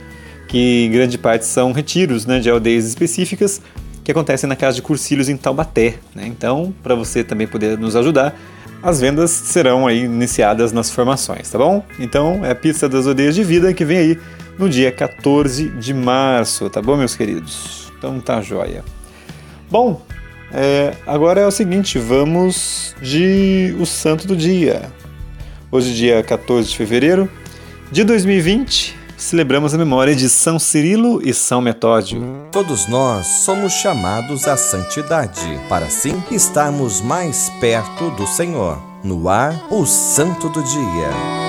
que 0.49 0.85
em 0.85 0.91
grande 0.91 1.17
parte 1.17 1.47
são 1.47 1.73
retiros 1.73 2.27
né, 2.27 2.41
de 2.41 2.51
aldeias 2.51 2.85
específicas 2.85 3.63
que 4.05 4.11
acontecem 4.11 4.47
na 4.47 4.55
casa 4.55 4.77
de 4.77 4.83
Cursilhos 4.83 5.31
em 5.31 5.37
Taubaté. 5.37 5.95
Né? 6.15 6.27
Então, 6.27 6.75
para 6.83 6.95
você 6.95 7.25
também 7.25 7.47
poder 7.47 7.79
nos 7.79 7.97
ajudar, 7.97 8.39
as 8.83 9.01
vendas 9.01 9.31
serão 9.31 9.87
aí 9.87 10.05
iniciadas 10.05 10.73
nas 10.73 10.91
formações, 10.91 11.51
tá 11.51 11.57
bom? 11.57 11.83
Então, 11.99 12.45
é 12.45 12.51
a 12.51 12.55
Pizza 12.55 12.87
das 12.87 13.07
Aldeias 13.07 13.35
de 13.35 13.43
Vida 13.43 13.73
que 13.73 13.85
vem 13.85 13.99
aí 13.99 14.19
no 14.59 14.69
dia 14.69 14.93
14 14.93 15.71
de 15.71 15.95
março, 15.95 16.69
tá 16.69 16.83
bom, 16.83 16.97
meus 16.99 17.17
queridos? 17.17 17.91
Então 17.97 18.21
tá 18.21 18.43
joia. 18.43 18.85
Bom, 19.71 20.03
é, 20.53 20.95
agora 21.07 21.41
é 21.41 21.47
o 21.47 21.51
seguinte, 21.51 21.99
vamos 21.99 22.95
de 23.03 23.75
o 23.79 23.87
santo 23.87 24.27
do 24.27 24.37
dia. 24.37 24.91
Hoje, 25.71 25.95
dia 25.95 26.23
14 26.23 26.71
de 26.71 26.77
fevereiro 26.77 27.31
de 27.93 28.05
2020, 28.05 28.97
celebramos 29.17 29.75
a 29.75 29.79
memória 29.79 30.15
de 30.15 30.29
São 30.29 30.59
Cirilo 30.59 31.21
e 31.23 31.35
São 31.35 31.61
Metódio. 31.61 32.23
Todos 32.51 32.87
nós 32.89 33.27
somos 33.27 33.73
chamados 33.75 34.49
à 34.49 34.57
santidade, 34.57 35.61
para 35.69 35.87
assim 35.87 36.23
estarmos 36.31 37.01
mais 37.01 37.51
perto 37.61 38.11
do 38.13 38.27
Senhor. 38.27 38.83
No 39.05 39.29
ar, 39.29 39.67
o 39.71 39.85
Santo 39.85 40.49
do 40.49 40.63
Dia. 40.63 41.48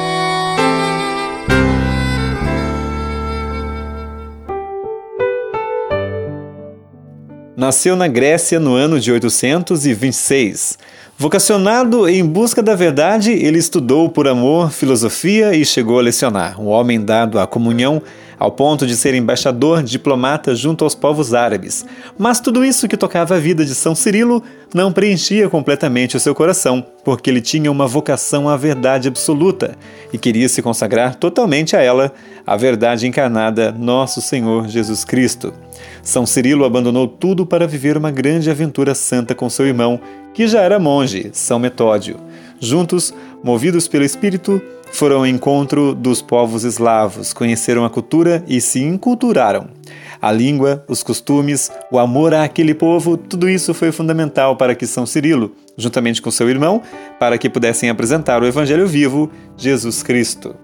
Nasceu 7.60 7.94
na 7.94 8.08
Grécia 8.08 8.58
no 8.58 8.74
ano 8.74 9.02
de 9.02 9.12
826. 9.12 10.80
Vocacionado 11.18 12.08
em 12.08 12.26
busca 12.26 12.64
da 12.64 12.74
verdade, 12.74 13.34
ele 13.34 13.58
estudou 13.58 14.08
por 14.08 14.30
amor 14.30 14.72
filosofia 14.72 15.54
e 15.54 15.66
chegou 15.66 16.00
a 16.00 16.02
lecionar. 16.02 16.58
Um 16.58 16.68
homem 16.68 17.04
dado 17.04 17.38
à 17.38 17.46
comunhão, 17.46 18.02
ao 18.40 18.52
ponto 18.52 18.88
de 18.88 18.96
ser 18.96 19.14
embaixador 19.14 19.84
diplomata 19.84 20.56
junto 20.56 20.86
aos 20.86 20.96
povos 20.96 21.34
árabes. 21.34 21.86
Mas 22.18 22.40
tudo 22.40 22.64
isso 22.64 22.88
que 22.88 22.96
tocava 22.96 23.36
a 23.36 23.40
vida 23.40 23.66
de 23.66 23.76
São 23.76 23.94
Cirilo 23.94 24.42
não 24.74 24.94
preenchia 24.94 25.50
completamente 25.50 26.16
o 26.16 26.20
seu 26.20 26.34
coração, 26.34 26.86
porque 27.04 27.30
ele 27.30 27.42
tinha 27.42 27.72
uma 27.72 27.88
vocação 27.88 28.48
à 28.48 28.56
verdade 28.56 29.08
absoluta 29.08 29.76
e 30.14 30.18
queria 30.18 30.48
se 30.48 30.62
consagrar 30.62 31.16
totalmente 31.16 31.76
a 31.76 31.82
ela, 31.82 32.14
a 32.48 32.56
verdade 32.56 33.06
encarnada, 33.06 33.72
nosso 33.72 34.22
Senhor 34.22 34.68
Jesus 34.68 35.04
Cristo. 35.04 35.54
São 36.02 36.26
Cirilo 36.26 36.66
abandonou 36.66 37.08
tudo 37.08 37.46
para 37.46 37.68
viver 37.68 37.98
uma 37.98 38.12
grande 38.12 38.50
aventura 38.50 38.96
santa 38.96 39.36
com 39.36 39.50
seu 39.50 39.68
irmão, 39.68 40.00
que 40.34 40.48
já 40.48 40.62
era 40.62 40.80
monge, 40.80 41.30
São 41.34 41.60
Metódio. 41.60 42.18
Juntos, 42.60 43.14
movidos 43.44 43.88
pelo 43.88 44.04
Espírito, 44.04 44.62
foram 44.92 45.18
ao 45.18 45.28
encontro 45.28 45.94
dos 45.94 46.22
povos 46.22 46.64
eslavos, 46.64 47.32
conheceram 47.32 47.86
a 47.86 47.90
cultura 47.90 48.44
e 48.48 48.60
se 48.60 48.82
inculturaram. 48.82 49.70
A 50.22 50.32
língua, 50.32 50.84
os 50.88 51.02
costumes, 51.02 51.72
o 51.90 51.98
amor 51.98 52.34
àquele 52.34 52.74
povo, 52.74 53.16
tudo 53.16 53.50
isso 53.50 53.74
foi 53.74 53.92
fundamental 53.92 54.58
para 54.58 54.76
que 54.76 54.86
São 54.86 55.06
Cirilo, 55.06 55.56
juntamente 55.78 56.22
com 56.22 56.30
seu 56.30 56.50
irmão, 56.50 56.82
para 57.20 57.38
que 57.38 57.50
pudessem 57.50 57.90
apresentar 57.90 58.42
o 58.42 58.46
Evangelho 58.46 58.88
vivo, 58.88 59.32
Jesus 59.56 60.04
Cristo. 60.04 60.56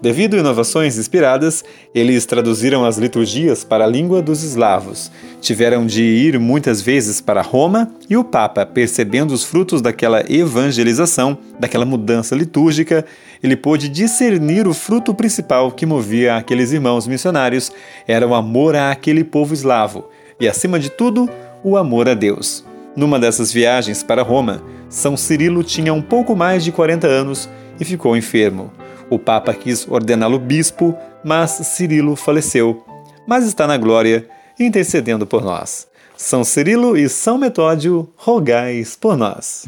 Devido 0.00 0.36
a 0.36 0.38
inovações 0.38 0.96
inspiradas, 0.96 1.64
eles 1.92 2.24
traduziram 2.24 2.84
as 2.84 2.98
liturgias 2.98 3.64
para 3.64 3.84
a 3.84 3.88
língua 3.88 4.22
dos 4.22 4.44
eslavos. 4.44 5.10
Tiveram 5.40 5.84
de 5.86 6.02
ir 6.02 6.38
muitas 6.38 6.80
vezes 6.80 7.20
para 7.20 7.42
Roma 7.42 7.90
e 8.08 8.16
o 8.16 8.22
Papa, 8.22 8.64
percebendo 8.64 9.34
os 9.34 9.42
frutos 9.42 9.82
daquela 9.82 10.24
evangelização, 10.32 11.36
daquela 11.58 11.84
mudança 11.84 12.36
litúrgica, 12.36 13.04
ele 13.42 13.56
pôde 13.56 13.88
discernir 13.88 14.68
o 14.68 14.74
fruto 14.74 15.12
principal 15.12 15.72
que 15.72 15.86
movia 15.86 16.36
aqueles 16.36 16.72
irmãos 16.72 17.08
missionários 17.08 17.72
era 18.06 18.26
o 18.26 18.34
amor 18.34 18.76
àquele 18.76 19.24
povo 19.24 19.52
eslavo 19.52 20.08
e, 20.38 20.48
acima 20.48 20.78
de 20.78 20.90
tudo, 20.90 21.28
o 21.64 21.76
amor 21.76 22.08
a 22.08 22.14
Deus. 22.14 22.64
Numa 22.94 23.18
dessas 23.18 23.52
viagens 23.52 24.02
para 24.02 24.22
Roma, 24.22 24.62
São 24.88 25.16
Cirilo 25.16 25.64
tinha 25.64 25.92
um 25.92 26.02
pouco 26.02 26.36
mais 26.36 26.64
de 26.64 26.70
40 26.70 27.06
anos 27.06 27.48
e 27.80 27.84
ficou 27.84 28.16
enfermo. 28.16 28.72
O 29.10 29.18
Papa 29.18 29.54
quis 29.54 29.86
ordená-lo 29.88 30.38
bispo, 30.38 30.96
mas 31.24 31.50
Cirilo 31.50 32.14
faleceu. 32.14 32.84
Mas 33.26 33.44
está 33.44 33.66
na 33.66 33.76
glória, 33.76 34.28
intercedendo 34.58 35.26
por 35.26 35.42
nós. 35.42 35.86
São 36.16 36.44
Cirilo 36.44 36.96
e 36.96 37.08
São 37.08 37.38
Metódio, 37.38 38.08
rogais 38.16 38.96
por 38.96 39.16
nós. 39.16 39.66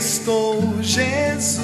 Estou, 0.00 0.82
Jesus, 0.82 1.60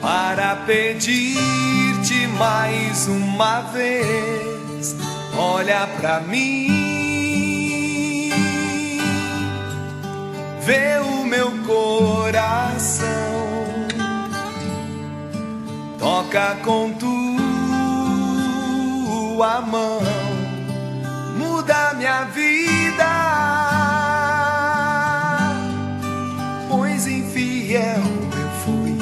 para 0.00 0.56
pedir-te 0.64 2.26
mais 2.38 3.06
uma 3.06 3.60
vez. 3.60 4.96
Olha 5.36 5.86
pra 6.00 6.20
mim, 6.20 6.70
vê 10.62 10.98
o 11.00 11.26
meu 11.26 11.50
coração, 11.66 13.04
toca 15.98 16.56
com 16.64 16.90
tua 16.94 17.10
mão, 19.60 20.00
muda 21.36 21.92
minha 21.94 22.24
vida. 22.24 23.23
Infiel 27.74 28.02
eu 28.40 28.48
fui. 28.64 28.98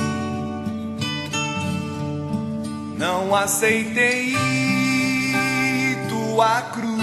Não 2.96 3.34
aceitei 3.34 4.34
tua 6.08 6.62
cruz, 6.62 7.02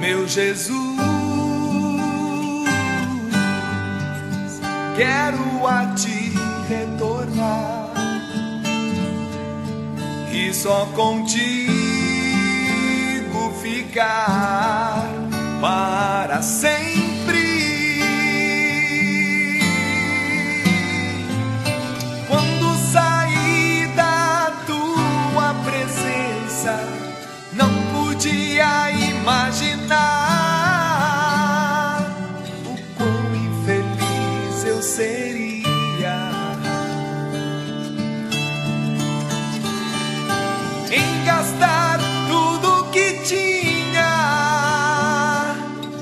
meu 0.00 0.28
Jesus. 0.28 0.74
Quero 4.96 5.66
a 5.66 5.86
ti 5.94 6.32
retornar 6.68 7.90
e 10.32 10.52
só 10.52 10.86
contigo 10.94 11.44
ficar 13.62 15.08
para 15.60 16.42
sempre. 16.42 17.63
Imaginar 29.24 29.96
o 32.66 32.76
quão 32.94 33.34
infeliz 33.34 34.64
eu 34.66 34.82
seria. 34.82 36.30
Em 40.92 41.24
gastar 41.24 41.98
tudo 42.28 42.90
que 42.90 43.22
tinha, 43.24 44.12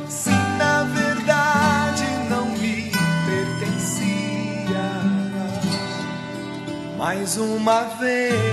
se 0.08 0.30
na 0.58 0.82
verdade 0.82 2.04
não 2.28 2.46
me 2.46 2.90
pertencia 3.24 4.90
mais 6.98 7.36
uma 7.36 7.84
vez, 8.00 8.51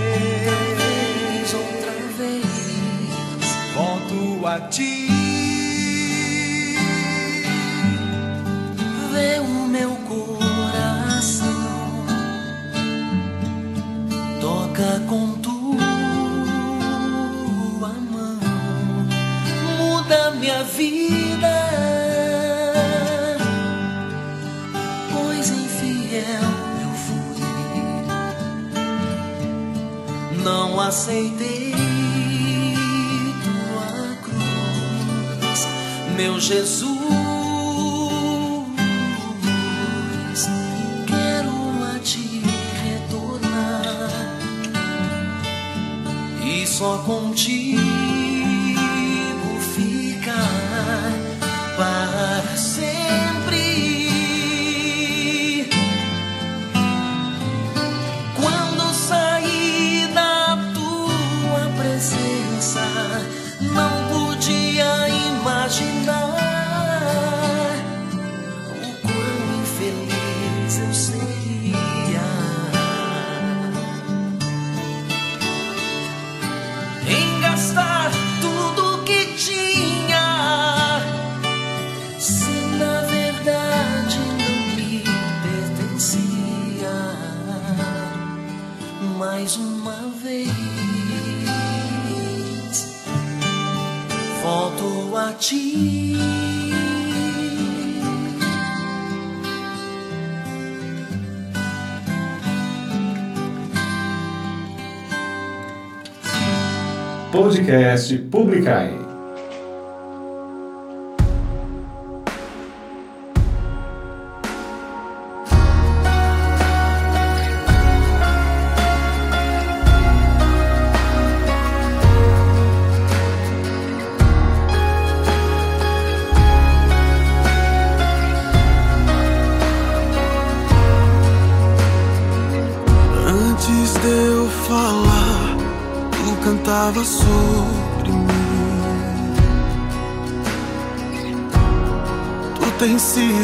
a 4.49 4.59
ti. 4.61 5.07
Vê 9.11 9.39
o 9.39 9.67
meu 9.67 9.91
coração, 10.07 11.45
toca 14.41 15.01
com 15.07 15.33
tua 15.37 15.53
mão, 18.11 18.39
muda 19.77 20.31
minha 20.31 20.63
vida. 20.63 21.55
Pois 25.13 25.49
infiel 25.51 26.49
eu 26.85 26.91
fui, 27.05 27.43
não 30.43 30.79
aceitei 30.79 31.68
meu 36.19 36.37
Jesus. 36.37 36.99
Quero 41.07 41.55
a 41.95 41.99
ti 41.99 42.43
retornar 42.83 44.37
e 46.43 46.67
só 46.67 46.97
contigo 47.05 47.88
ti. 95.49 96.13
Podcast 107.31 108.13
Publicai. 108.29 108.98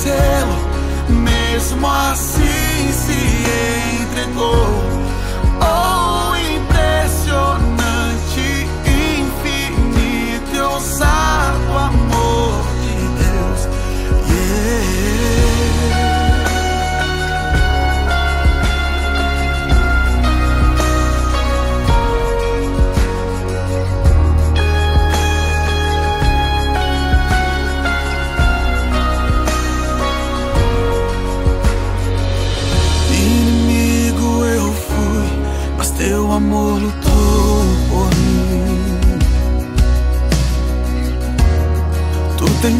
Merecê-lo. 0.00 0.70
Mesmo 1.08 1.86
assim 1.86 2.92
se 2.92 4.02
entregou. 4.02 4.79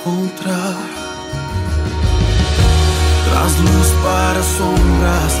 Encontrar. 0.00 0.76
Traz 3.24 3.58
luz 3.58 3.88
para 4.02 4.42
sombras, 4.42 5.40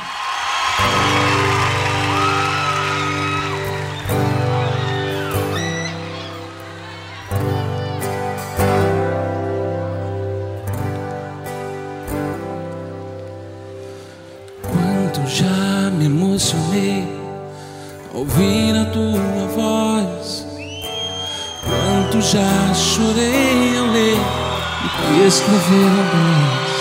O 25.31 25.33
que 25.33 25.37
escreveram 25.37 26.03
nós. 26.13 26.71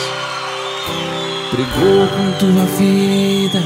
Pregou 1.50 2.06
com 2.08 2.32
tua 2.38 2.64
vida, 2.76 3.62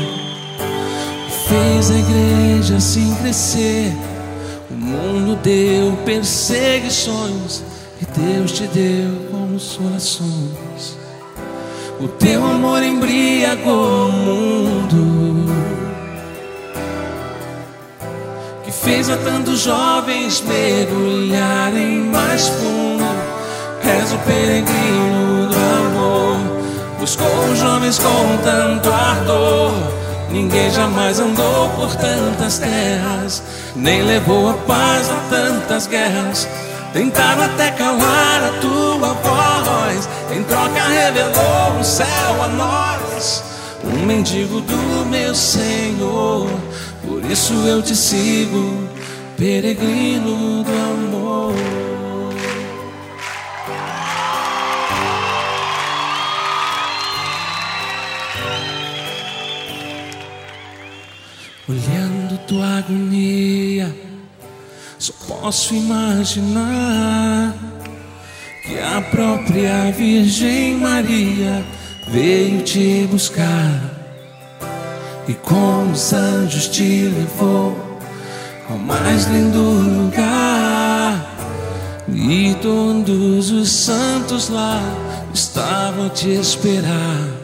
fez 1.48 1.90
a 1.90 1.94
igreja 1.94 2.76
assim 2.76 3.14
crescer. 3.16 3.92
O 4.70 4.74
mundo 4.74 5.36
deu 5.42 5.96
perseguições 6.04 7.62
e 8.00 8.04
Deus 8.18 8.52
te 8.52 8.66
deu 8.68 9.10
consolações. 9.30 10.98
O 12.00 12.08
teu 12.08 12.44
amor 12.44 12.82
embriagou 12.82 14.08
o 14.08 14.12
mundo 14.12 15.54
Que 18.64 18.72
fez 18.72 19.08
a 19.08 19.16
tantos 19.16 19.60
jovens 19.60 20.42
mergulharem 20.42 22.00
mais 22.10 22.48
fundo 22.48 22.93
És 23.86 24.12
o 24.12 24.18
peregrino 24.18 25.48
do 25.48 25.56
amor. 25.56 26.36
Buscou 26.98 27.44
os 27.52 27.58
jovens 27.58 27.98
com 27.98 28.36
tanto 28.42 28.90
ardor. 28.90 29.72
Ninguém 30.30 30.70
jamais 30.70 31.20
andou 31.20 31.68
por 31.76 31.94
tantas 31.94 32.58
terras 32.58 33.42
Nem 33.76 34.02
levou 34.02 34.50
a 34.50 34.54
paz 34.54 35.08
a 35.10 35.14
tantas 35.30 35.86
guerras. 35.86 36.48
Tentaram 36.92 37.44
até 37.44 37.70
calar 37.72 38.42
a 38.44 38.60
tua 38.60 39.14
voz. 39.14 40.08
Em 40.34 40.42
troca 40.44 40.82
revelou 40.82 41.80
o 41.80 41.84
céu 41.84 42.42
a 42.42 42.48
nós. 42.48 43.44
Um 43.84 44.06
mendigo 44.06 44.60
do 44.60 45.06
meu 45.06 45.34
Senhor. 45.34 46.48
Por 47.06 47.22
isso 47.30 47.52
eu 47.66 47.82
te 47.82 47.94
sigo 47.94 48.88
Peregrino 49.36 50.62
do 50.62 50.70
amor 50.70 51.23
Olhando 61.68 62.38
tua 62.46 62.78
agonia 62.78 63.94
Só 64.98 65.12
posso 65.26 65.74
imaginar 65.74 67.54
que 68.66 68.78
a 68.78 69.00
própria 69.02 69.90
Virgem 69.92 70.76
Maria 70.78 71.64
veio 72.08 72.62
te 72.62 73.06
buscar 73.10 73.94
e 75.26 75.32
com 75.32 75.90
os 75.90 76.12
anjos 76.12 76.68
te 76.68 77.08
levou 77.08 77.76
ao 78.68 78.78
mais 78.78 79.24
lindo 79.24 79.58
lugar. 79.58 81.30
E 82.08 82.54
todos 82.60 83.50
os 83.50 83.70
santos 83.70 84.48
lá 84.48 84.82
estavam 85.32 86.08
te 86.10 86.28
esperar. 86.28 87.43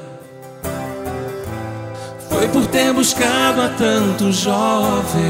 Foi 2.40 2.48
por 2.48 2.66
ter 2.68 2.90
buscado 2.94 3.60
a 3.60 3.68
tantos 3.68 4.36
jovens 4.36 5.20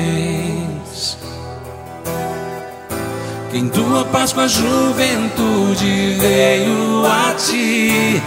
que 3.50 3.58
em 3.58 3.68
tua 3.68 4.04
Páscoa 4.04 4.44
a 4.44 4.46
juventude 4.46 6.16
veio 6.20 7.04
a 7.04 7.34
ti. 7.34 8.22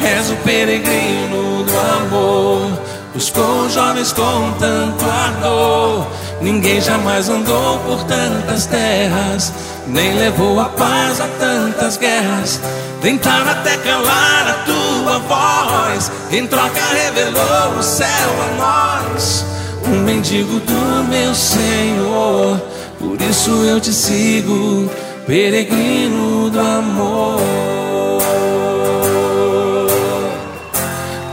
És 0.00 0.30
o 0.30 0.36
peregrino 0.36 1.64
do 1.64 1.78
amor, 1.96 2.80
buscou 3.12 3.68
jovens 3.70 4.12
com 4.12 4.52
tanto 4.60 5.04
ardor. 5.04 6.06
Ninguém 6.40 6.80
jamais 6.80 7.28
andou 7.28 7.80
por 7.80 8.04
tantas 8.04 8.66
terras, 8.66 9.52
nem 9.88 10.14
levou 10.14 10.60
a 10.60 10.66
paz 10.66 11.20
a 11.20 11.26
tantas 11.40 11.96
guerras. 11.96 12.60
Tentaram 13.02 13.50
até 13.50 13.76
calar 13.78 14.46
a 14.48 14.52
tua 14.64 14.87
voz, 15.28 16.10
em 16.30 16.46
troca 16.46 16.80
revelou 16.92 17.78
o 17.78 17.82
céu 17.82 18.08
a 18.08 19.04
nós. 19.04 19.44
Um 19.86 20.00
mendigo 20.02 20.60
do 20.60 21.04
meu 21.08 21.34
Senhor, 21.34 22.60
por 22.98 23.20
isso 23.22 23.50
eu 23.64 23.80
te 23.80 23.92
sigo, 23.92 24.90
peregrino 25.26 26.50
do 26.50 26.60
amor. 26.60 27.40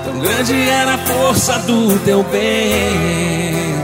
Tão 0.05 0.20
grande 0.20 0.70
era 0.70 0.93
a 0.93 0.97
força 0.99 1.59
do 1.59 1.99
teu 1.99 2.24
bem, 2.24 3.76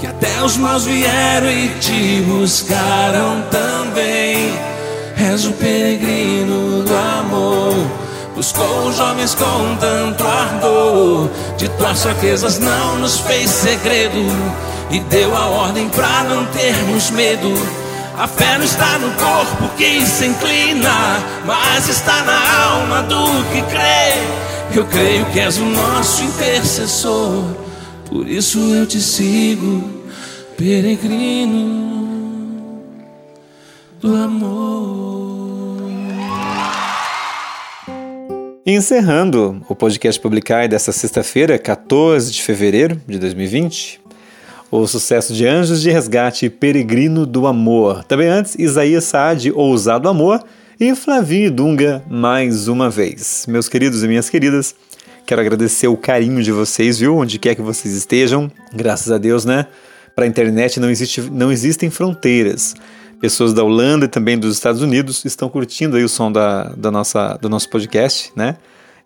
que 0.00 0.06
até 0.06 0.42
os 0.42 0.56
maus 0.56 0.84
vieram 0.84 1.50
e 1.50 1.68
te 1.80 2.20
buscaram 2.26 3.42
também. 3.50 4.71
És 5.30 5.44
o 5.46 5.52
peregrino 5.52 6.82
do 6.82 6.96
amor. 6.96 7.74
Buscou 8.34 8.88
os 8.88 8.96
jovens 8.96 9.36
com 9.36 9.76
tanto 9.76 10.26
ardor. 10.26 11.30
De 11.56 11.68
tuas 11.68 12.02
fraquezas 12.02 12.58
não 12.58 12.98
nos 12.98 13.20
fez 13.20 13.48
segredo. 13.48 14.18
E 14.90 14.98
deu 14.98 15.34
a 15.36 15.46
ordem 15.46 15.88
pra 15.90 16.24
não 16.24 16.44
termos 16.46 17.10
medo. 17.10 17.54
A 18.18 18.26
fé 18.26 18.58
não 18.58 18.64
está 18.64 18.98
no 18.98 19.10
corpo 19.12 19.74
que 19.76 20.04
se 20.04 20.26
inclina, 20.26 21.18
mas 21.46 21.88
está 21.88 22.22
na 22.24 22.64
alma 22.64 23.02
do 23.02 23.24
que 23.52 23.62
crê. 23.62 24.14
Eu 24.74 24.84
creio 24.86 25.24
que 25.26 25.38
és 25.38 25.56
o 25.58 25.64
nosso 25.64 26.22
intercessor, 26.22 27.44
por 28.08 28.26
isso 28.26 28.58
eu 28.58 28.86
te 28.86 29.00
sigo, 29.00 29.82
peregrino 30.56 32.11
do 34.02 34.16
amor. 34.16 35.80
Encerrando 38.66 39.64
o 39.68 39.76
podcast 39.76 40.20
Publicar 40.20 40.68
dessa 40.68 40.90
sexta-feira, 40.90 41.56
14 41.56 42.32
de 42.32 42.42
fevereiro 42.42 43.00
de 43.06 43.18
2020, 43.18 44.00
o 44.72 44.86
sucesso 44.88 45.32
de 45.32 45.46
Anjos 45.46 45.80
de 45.80 45.90
Resgate 45.90 46.50
Peregrino 46.50 47.24
do 47.24 47.46
Amor. 47.46 48.02
Também 48.04 48.26
antes, 48.26 48.56
Isaías 48.56 49.04
Saad, 49.04 49.52
Ousado 49.52 50.08
Amor, 50.08 50.42
e 50.80 50.96
Flavinho 50.96 51.52
Dunga, 51.52 52.02
mais 52.10 52.66
uma 52.66 52.90
vez. 52.90 53.46
Meus 53.48 53.68
queridos 53.68 54.02
e 54.02 54.08
minhas 54.08 54.28
queridas, 54.28 54.74
quero 55.24 55.40
agradecer 55.40 55.86
o 55.86 55.96
carinho 55.96 56.42
de 56.42 56.50
vocês, 56.50 56.98
viu? 56.98 57.18
Onde 57.18 57.38
quer 57.38 57.54
que 57.54 57.62
vocês 57.62 57.94
estejam. 57.94 58.50
Graças 58.72 59.12
a 59.12 59.18
Deus, 59.18 59.44
né? 59.44 59.66
Para 60.14 60.24
a 60.24 60.28
internet 60.28 60.80
não, 60.80 60.90
existe, 60.90 61.20
não 61.20 61.52
existem 61.52 61.88
fronteiras. 61.88 62.74
Pessoas 63.22 63.54
da 63.54 63.64
Holanda 63.64 64.04
e 64.04 64.08
também 64.08 64.38
dos 64.38 64.54
Estados 64.54 64.82
Unidos 64.82 65.24
estão 65.24 65.48
curtindo 65.48 65.96
aí 65.96 66.04
o 66.04 66.08
som 66.10 66.30
da, 66.30 66.64
da 66.76 66.90
nossa, 66.90 67.38
do 67.40 67.48
nosso 67.48 67.70
podcast, 67.70 68.30
né? 68.36 68.58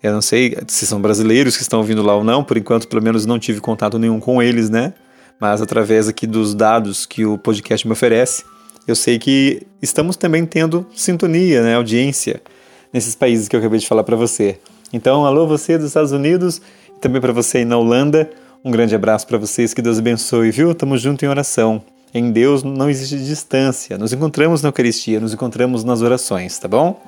Eu 0.03 0.13
não 0.13 0.21
sei 0.21 0.57
se 0.67 0.87
são 0.87 1.01
brasileiros 1.01 1.57
que 1.57 1.63
estão 1.63 1.79
ouvindo 1.79 2.03
lá 2.03 2.17
ou 2.17 2.25
não, 2.25 2.43
por 2.43 2.57
enquanto, 2.57 2.89
pelo 2.89 3.03
menos, 3.03 3.27
não 3.27 3.39
tive 3.39 3.61
contato 3.61 3.99
nenhum 3.99 4.19
com 4.19 4.43
eles, 4.43 4.69
né? 4.69 4.93
mas 5.41 5.61
através 5.61 6.09
aqui 6.09 6.27
dos 6.27 6.55
dados 6.55 7.07
que 7.07 7.25
o 7.25 7.37
podcast 7.37 7.87
me 7.87 7.93
oferece, 7.93 8.45
eu 8.87 8.95
sei 8.95 9.19
que 9.19 9.67
estamos 9.83 10.17
também 10.17 10.47
tendo 10.47 10.87
sintonia, 10.95 11.63
né, 11.63 11.75
audiência 11.75 12.41
nesses 12.93 13.15
países 13.15 13.49
que 13.49 13.57
eu 13.57 13.61
acabei 13.61 13.79
de 13.79 13.87
falar 13.87 14.05
para 14.05 14.17
você. 14.17 14.59
Então, 14.93 15.27
alô 15.27 15.47
você 15.47 15.77
dos 15.77 15.89
Estados 15.89 16.13
Unidos 16.13 16.61
e 16.97 17.01
também 17.01 17.21
para 17.21 17.33
você 17.33 17.59
aí 17.59 17.65
na 17.65 17.77
Holanda, 17.77 18.31
um 18.65 18.71
grande 18.71 18.95
abraço 18.95 19.27
para 19.27 19.39
vocês, 19.39 19.75
que 19.75 19.83
Deus 19.83 19.99
abençoe, 19.99 20.51
viu? 20.51 20.75
Tamo 20.75 20.97
junto 20.97 21.25
em 21.25 21.29
oração. 21.29 21.83
Em 22.17 22.33
Deus 22.33 22.63
não 22.63 22.89
existe 22.89 23.19
distância. 23.19 23.99
Nos 23.99 24.11
encontramos 24.11 24.63
na 24.63 24.71
Eucaristia, 24.71 25.21
nos 25.21 25.35
encontramos 25.35 25.85
nas 25.85 26.01
orações, 26.01 26.59
tá 26.59 26.67
bom? 26.67 26.99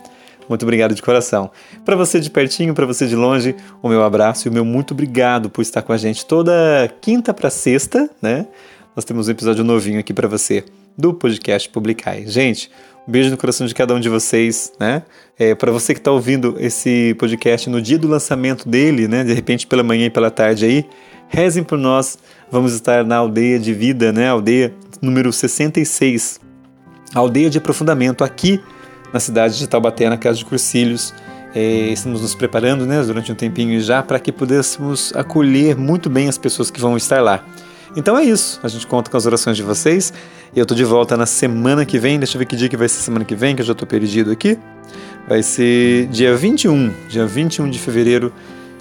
Muito 0.47 0.65
obrigado 0.65 0.95
de 0.95 1.01
coração. 1.01 1.51
Para 1.83 1.97
você 1.97 2.21
de 2.21 2.29
pertinho, 2.29 2.75
para 2.75 2.85
você 2.85 3.07
de 3.07 3.17
longe, 3.17 3.57
o 3.83 3.89
meu 3.89 4.05
abraço 4.05 4.47
e 4.47 4.51
o 4.51 4.53
meu 4.53 4.67
muito 4.67 4.93
obrigado 4.93 5.49
por 5.49 5.63
estar 5.63 5.81
com 5.81 5.95
a 5.95 5.97
gente 5.97 6.27
toda 6.27 6.53
quinta 7.01 7.33
para 7.33 7.49
sexta, 7.49 8.11
né? 8.21 8.47
Nós 8.95 9.03
temos 9.03 9.29
um 9.29 9.31
episódio 9.31 9.65
novinho 9.65 9.99
aqui 9.99 10.13
para 10.13 10.29
você 10.29 10.63
do 10.95 11.15
podcast 11.15 11.71
Publicai. 11.71 12.27
Gente, 12.27 12.71
um 13.07 13.11
beijo 13.11 13.31
no 13.31 13.39
coração 13.39 13.67
de 13.67 13.75
cada 13.75 13.95
um 13.95 14.01
de 14.01 14.11
vocês, 14.11 14.75
né? 14.79 15.05
É, 15.39 15.55
para 15.55 15.73
você 15.73 15.95
que 15.95 16.01
está 16.01 16.13
ouvindo 16.13 16.55
esse 16.59 17.15
podcast 17.15 17.71
no 17.71 17.81
dia 17.81 17.99
do 17.99 18.09
lançamento 18.09 18.69
dele, 18.69 19.09
né? 19.09 19.25
De 19.25 19.33
repente 19.33 19.67
pela 19.67 19.83
manhã 19.83 20.05
e 20.05 20.11
pela 20.11 20.31
tarde 20.31 20.67
aí, 20.67 20.85
rezem 21.29 21.65
por 21.65 21.79
nós. 21.79 22.19
Vamos 22.51 22.75
estar 22.75 23.05
na 23.05 23.17
aldeia 23.17 23.59
de 23.59 23.73
vida, 23.73 24.13
né? 24.13 24.29
Aldeia 24.29 24.75
número 25.01 25.33
66, 25.33 26.41
aldeia 27.15 27.51
de 27.51 27.59
aprofundamento 27.59 28.25
aqui 28.25 28.61
na 29.13 29.21
cidade 29.21 29.59
de 29.59 29.67
Taubaté, 29.67 30.09
na 30.09 30.17
Casa 30.17 30.39
de 30.39 30.45
Cursilhos. 30.45 31.15
É, 31.55 31.89
estamos 31.89 32.21
nos 32.21 32.35
preparando 32.35 32.85
né, 32.85 33.03
durante 33.03 33.33
um 33.33 33.35
tempinho 33.35 33.81
já 33.81 34.03
para 34.03 34.21
que 34.21 34.31
pudéssemos 34.31 35.13
acolher 35.17 35.77
muito 35.77 36.11
bem 36.11 36.29
as 36.29 36.37
pessoas 36.37 36.71
que 36.71 36.81
vão 36.81 36.97
estar 36.97 37.23
lá. 37.23 37.45
Então 37.97 38.19
é 38.19 38.25
isso, 38.25 38.61
a 38.63 38.69
gente 38.69 38.87
conta 38.87 39.11
com 39.11 39.17
as 39.17 39.25
orações 39.25 39.57
de 39.57 39.63
vocês. 39.63 40.13
Eu 40.55 40.67
tô 40.67 40.75
de 40.75 40.85
volta 40.85 41.17
na 41.17 41.27
semana 41.27 41.85
que 41.85 41.99
vem. 41.99 42.19
Deixa 42.19 42.37
eu 42.37 42.39
ver 42.39 42.47
que 42.47 42.57
dia 42.57 42.69
que 42.69 42.77
vai 42.77 42.89
ser 42.89 43.01
semana 43.01 43.25
que 43.25 43.35
vem, 43.35 43.57
que 43.57 43.63
eu 43.63 43.67
já 43.67 43.75
tô 43.75 43.87
perdido 43.87 44.31
aqui. 44.31 44.59
Vai 45.27 45.43
ser 45.43 46.07
dia 46.07 46.35
21, 46.37 46.93
dia 47.09 47.27
21 47.27 47.69
de 47.69 47.79
fevereiro 47.79 48.33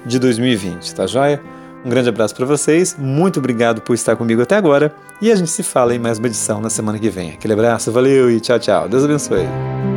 de 0.05 0.19
2020, 0.19 0.93
tá 0.93 1.05
joia? 1.07 1.41
Um 1.85 1.89
grande 1.89 2.09
abraço 2.09 2.35
para 2.35 2.45
vocês, 2.45 2.95
muito 2.99 3.39
obrigado 3.39 3.81
por 3.81 3.93
estar 3.93 4.15
comigo 4.15 4.41
até 4.41 4.55
agora 4.55 4.93
e 5.21 5.31
a 5.31 5.35
gente 5.35 5.49
se 5.49 5.63
fala 5.63 5.95
em 5.95 5.99
mais 5.99 6.17
uma 6.17 6.27
edição 6.27 6.59
na 6.59 6.69
semana 6.69 6.99
que 6.99 7.09
vem. 7.09 7.31
Aquele 7.31 7.53
abraço, 7.53 7.91
valeu 7.91 8.29
e 8.29 8.39
tchau, 8.39 8.59
tchau. 8.59 8.89
Deus 8.89 9.03
abençoe. 9.03 9.96